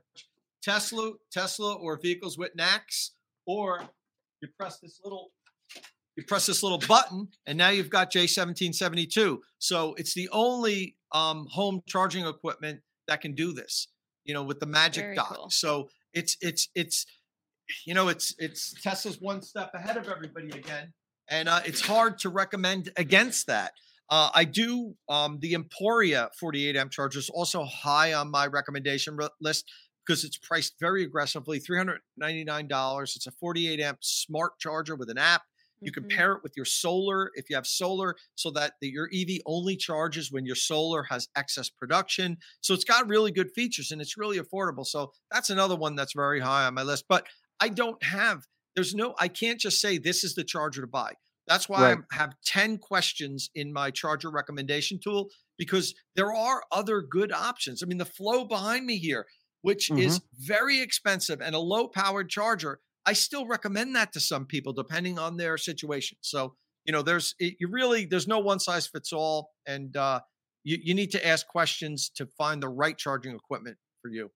Tesla, 0.61 1.11
Tesla, 1.31 1.75
or 1.75 1.99
vehicles 2.01 2.37
with 2.37 2.55
NACS, 2.55 3.11
or 3.45 3.81
you 4.41 4.47
press 4.57 4.79
this 4.79 4.99
little 5.03 5.31
you 6.15 6.23
press 6.23 6.45
this 6.45 6.63
little 6.63 6.81
button, 6.87 7.29
and 7.45 7.57
now 7.57 7.69
you've 7.69 7.89
got 7.89 8.11
J1772. 8.11 9.37
So 9.59 9.93
it's 9.95 10.13
the 10.13 10.29
only 10.31 10.95
um, 11.11 11.47
home 11.49 11.81
charging 11.87 12.25
equipment 12.25 12.81
that 13.07 13.21
can 13.21 13.33
do 13.33 13.53
this. 13.53 13.87
You 14.23 14.33
know, 14.33 14.43
with 14.43 14.59
the 14.59 14.65
Magic 14.65 15.03
Very 15.03 15.15
Dock. 15.15 15.35
Cool. 15.35 15.49
So 15.51 15.89
it's 16.13 16.37
it's 16.41 16.69
it's 16.73 17.05
you 17.85 17.93
know 17.93 18.07
it's 18.07 18.33
it's 18.39 18.73
Tesla's 18.81 19.21
one 19.21 19.41
step 19.41 19.71
ahead 19.73 19.97
of 19.97 20.07
everybody 20.07 20.49
again, 20.49 20.93
and 21.29 21.47
uh, 21.47 21.61
it's 21.65 21.81
hard 21.81 22.17
to 22.19 22.29
recommend 22.29 22.89
against 22.97 23.47
that. 23.47 23.73
Uh, 24.09 24.29
I 24.33 24.43
do 24.45 24.95
um, 25.09 25.39
the 25.41 25.55
Emporia 25.55 26.29
48 26.39 26.75
amp 26.75 26.91
chargers 26.91 27.29
also 27.29 27.63
high 27.65 28.13
on 28.13 28.29
my 28.29 28.45
recommendation 28.45 29.17
list 29.41 29.65
because 30.05 30.23
it's 30.23 30.37
priced 30.37 30.75
very 30.79 31.03
aggressively 31.03 31.59
$399. 31.59 33.15
It's 33.15 33.25
a 33.25 33.31
48 33.31 33.79
amp 33.79 33.97
smart 34.01 34.59
charger 34.59 34.95
with 34.95 35.09
an 35.09 35.17
app. 35.17 35.41
You 35.81 35.91
can 35.91 36.03
mm-hmm. 36.03 36.17
pair 36.17 36.31
it 36.33 36.43
with 36.43 36.53
your 36.55 36.65
solar 36.65 37.31
if 37.35 37.49
you 37.49 37.55
have 37.55 37.67
solar 37.67 38.15
so 38.35 38.51
that 38.51 38.73
the, 38.81 38.89
your 38.89 39.09
EV 39.13 39.41
only 39.45 39.75
charges 39.75 40.31
when 40.31 40.45
your 40.45 40.55
solar 40.55 41.03
has 41.03 41.27
excess 41.35 41.69
production. 41.69 42.37
So 42.61 42.73
it's 42.73 42.83
got 42.83 43.07
really 43.07 43.31
good 43.31 43.51
features 43.51 43.91
and 43.91 44.01
it's 44.01 44.17
really 44.17 44.39
affordable. 44.39 44.85
So 44.85 45.11
that's 45.31 45.49
another 45.49 45.75
one 45.75 45.95
that's 45.95 46.13
very 46.13 46.39
high 46.39 46.65
on 46.65 46.73
my 46.73 46.83
list. 46.83 47.05
But 47.07 47.27
I 47.59 47.69
don't 47.69 48.01
have, 48.03 48.43
there's 48.75 48.95
no, 48.95 49.15
I 49.19 49.27
can't 49.27 49.59
just 49.59 49.81
say 49.81 49.97
this 49.97 50.23
is 50.23 50.35
the 50.35 50.43
charger 50.43 50.81
to 50.81 50.87
buy. 50.87 51.13
That's 51.47 51.69
why 51.69 51.93
right. 51.93 51.97
I 52.11 52.15
have 52.15 52.33
10 52.45 52.79
questions 52.79 53.51
in 53.53 53.71
my 53.71 53.91
charger 53.91 54.31
recommendation 54.31 54.99
tool 55.03 55.29
because 55.57 55.93
there 56.15 56.33
are 56.33 56.63
other 56.71 57.01
good 57.01 57.31
options. 57.31 57.83
I 57.83 57.85
mean, 57.85 57.99
the 57.99 58.05
flow 58.05 58.45
behind 58.45 58.85
me 58.85 58.97
here 58.97 59.27
which 59.65 59.89
mm-hmm. 59.89 59.97
is 59.97 60.21
very 60.37 60.79
expensive 60.79 61.41
and 61.41 61.55
a 61.55 61.59
low 61.59 61.87
powered 61.87 62.29
charger, 62.29 62.79
I 63.05 63.13
still 63.13 63.45
recommend 63.47 63.95
that 63.95 64.13
to 64.13 64.19
some 64.19 64.45
people 64.45 64.73
depending 64.73 65.19
on 65.19 65.37
their 65.37 65.57
situation. 65.57 66.17
So, 66.21 66.55
you 66.85 66.91
know, 66.91 67.01
there's 67.01 67.35
it, 67.39 67.55
you 67.59 67.67
really 67.69 68.05
there's 68.05 68.27
no 68.27 68.39
one 68.39 68.59
size 68.59 68.87
fits 68.87 69.13
all, 69.13 69.51
and 69.65 69.95
uh, 69.95 70.21
you 70.63 70.77
you 70.81 70.93
need 70.93 71.11
to 71.11 71.25
ask 71.25 71.47
questions 71.47 72.09
to 72.15 72.27
find 72.37 72.61
the 72.61 72.69
right 72.69 72.97
charging 72.97 73.35
equipment 73.35 73.77
for 74.01 74.09
you. 74.09 74.31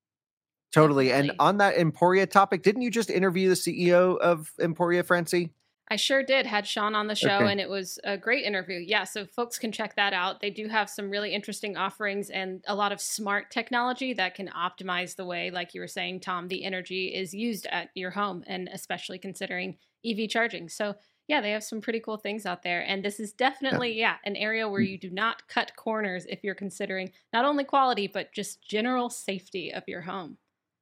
Totally. 0.72 1.12
And 1.12 1.32
on 1.40 1.58
that 1.58 1.78
Emporia 1.78 2.28
topic, 2.28 2.62
didn't 2.62 2.84
you 2.84 2.92
just 2.92 3.10
interview 3.10 3.50
the 3.50 3.56
CEO 3.56 4.18
of 4.20 4.52
Emporia, 4.62 5.04
Francie? 5.04 5.52
I 5.92 5.96
sure 5.96 6.22
did. 6.22 6.46
Had 6.46 6.68
Sean 6.68 6.94
on 6.94 7.08
the 7.08 7.16
show, 7.16 7.38
okay. 7.38 7.52
and 7.52 7.60
it 7.60 7.70
was 7.70 7.98
a 8.04 8.16
great 8.16 8.46
interview. 8.46 8.78
Yeah, 8.78 9.06
so 9.06 9.26
folks 9.26 9.58
can 9.58 9.72
check 9.72 9.96
that 9.96 10.14
out. 10.14 10.40
They 10.40 10.52
do 10.52 10.68
have 10.68 10.88
some 10.88 11.10
really 11.10 11.34
interesting 11.34 11.78
offerings 11.78 12.30
and 12.30 12.64
a 12.68 12.76
lot 12.76 12.92
of 12.92 13.02
smart 13.02 13.50
technology 13.50 14.14
that 14.14 14.36
can 14.36 14.50
optimize 14.50 15.16
the 15.16 15.26
way, 15.26 15.50
like 15.50 15.74
you 15.74 15.82
were 15.82 15.88
saying, 15.88 16.20
Tom, 16.20 16.48
the 16.48 16.64
energy 16.64 17.08
is 17.08 17.34
used 17.34 17.66
at 17.72 17.90
your 17.96 18.12
home, 18.12 18.44
and 18.46 18.70
especially 18.72 19.18
considering 19.18 19.78
EV 20.06 20.30
charging. 20.30 20.70
So, 20.70 20.94
yeah, 21.28 21.42
they 21.42 21.52
have 21.52 21.64
some 21.64 21.82
pretty 21.82 22.02
cool 22.02 22.18
things 22.18 22.46
out 22.46 22.62
there. 22.62 22.82
And 22.82 23.04
this 23.04 23.20
is 23.20 23.34
definitely, 23.34 23.94
yeah, 23.94 24.18
yeah 24.24 24.30
an 24.30 24.36
area 24.36 24.70
where 24.70 24.82
mm. 24.82 24.90
you 24.90 24.98
do 25.00 25.10
not 25.10 25.48
cut 25.48 25.76
corners 25.76 26.28
if 26.30 26.44
you're 26.44 26.56
considering 26.56 27.12
not 27.34 27.46
only 27.46 27.64
quality, 27.64 28.06
but 28.06 28.32
just 28.32 28.62
general 28.62 29.10
safety 29.10 29.74
of 29.74 29.84
your 29.88 30.02
home. 30.02 30.38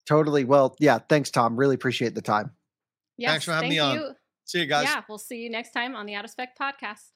Totally. 0.05 0.43
Well, 0.43 0.75
yeah, 0.79 0.99
thanks, 0.99 1.31
Tom. 1.31 1.57
Really 1.57 1.75
appreciate 1.75 2.13
the 2.13 2.21
time. 2.21 2.51
Yes, 3.17 3.31
Thanks 3.31 3.45
for 3.45 3.51
having 3.53 3.69
me 3.69 3.79
on. 3.79 4.15
See 4.47 4.61
you 4.61 4.65
guys. 4.65 4.85
Yeah, 4.85 5.01
we'll 5.09 5.17
see 5.17 5.37
you 5.37 5.49
next 5.49 5.71
time 5.71 5.93
on 5.95 6.05
the 6.05 6.15
Out 6.15 6.23
of 6.23 6.31
Spec 6.31 6.57
podcast. 6.57 7.11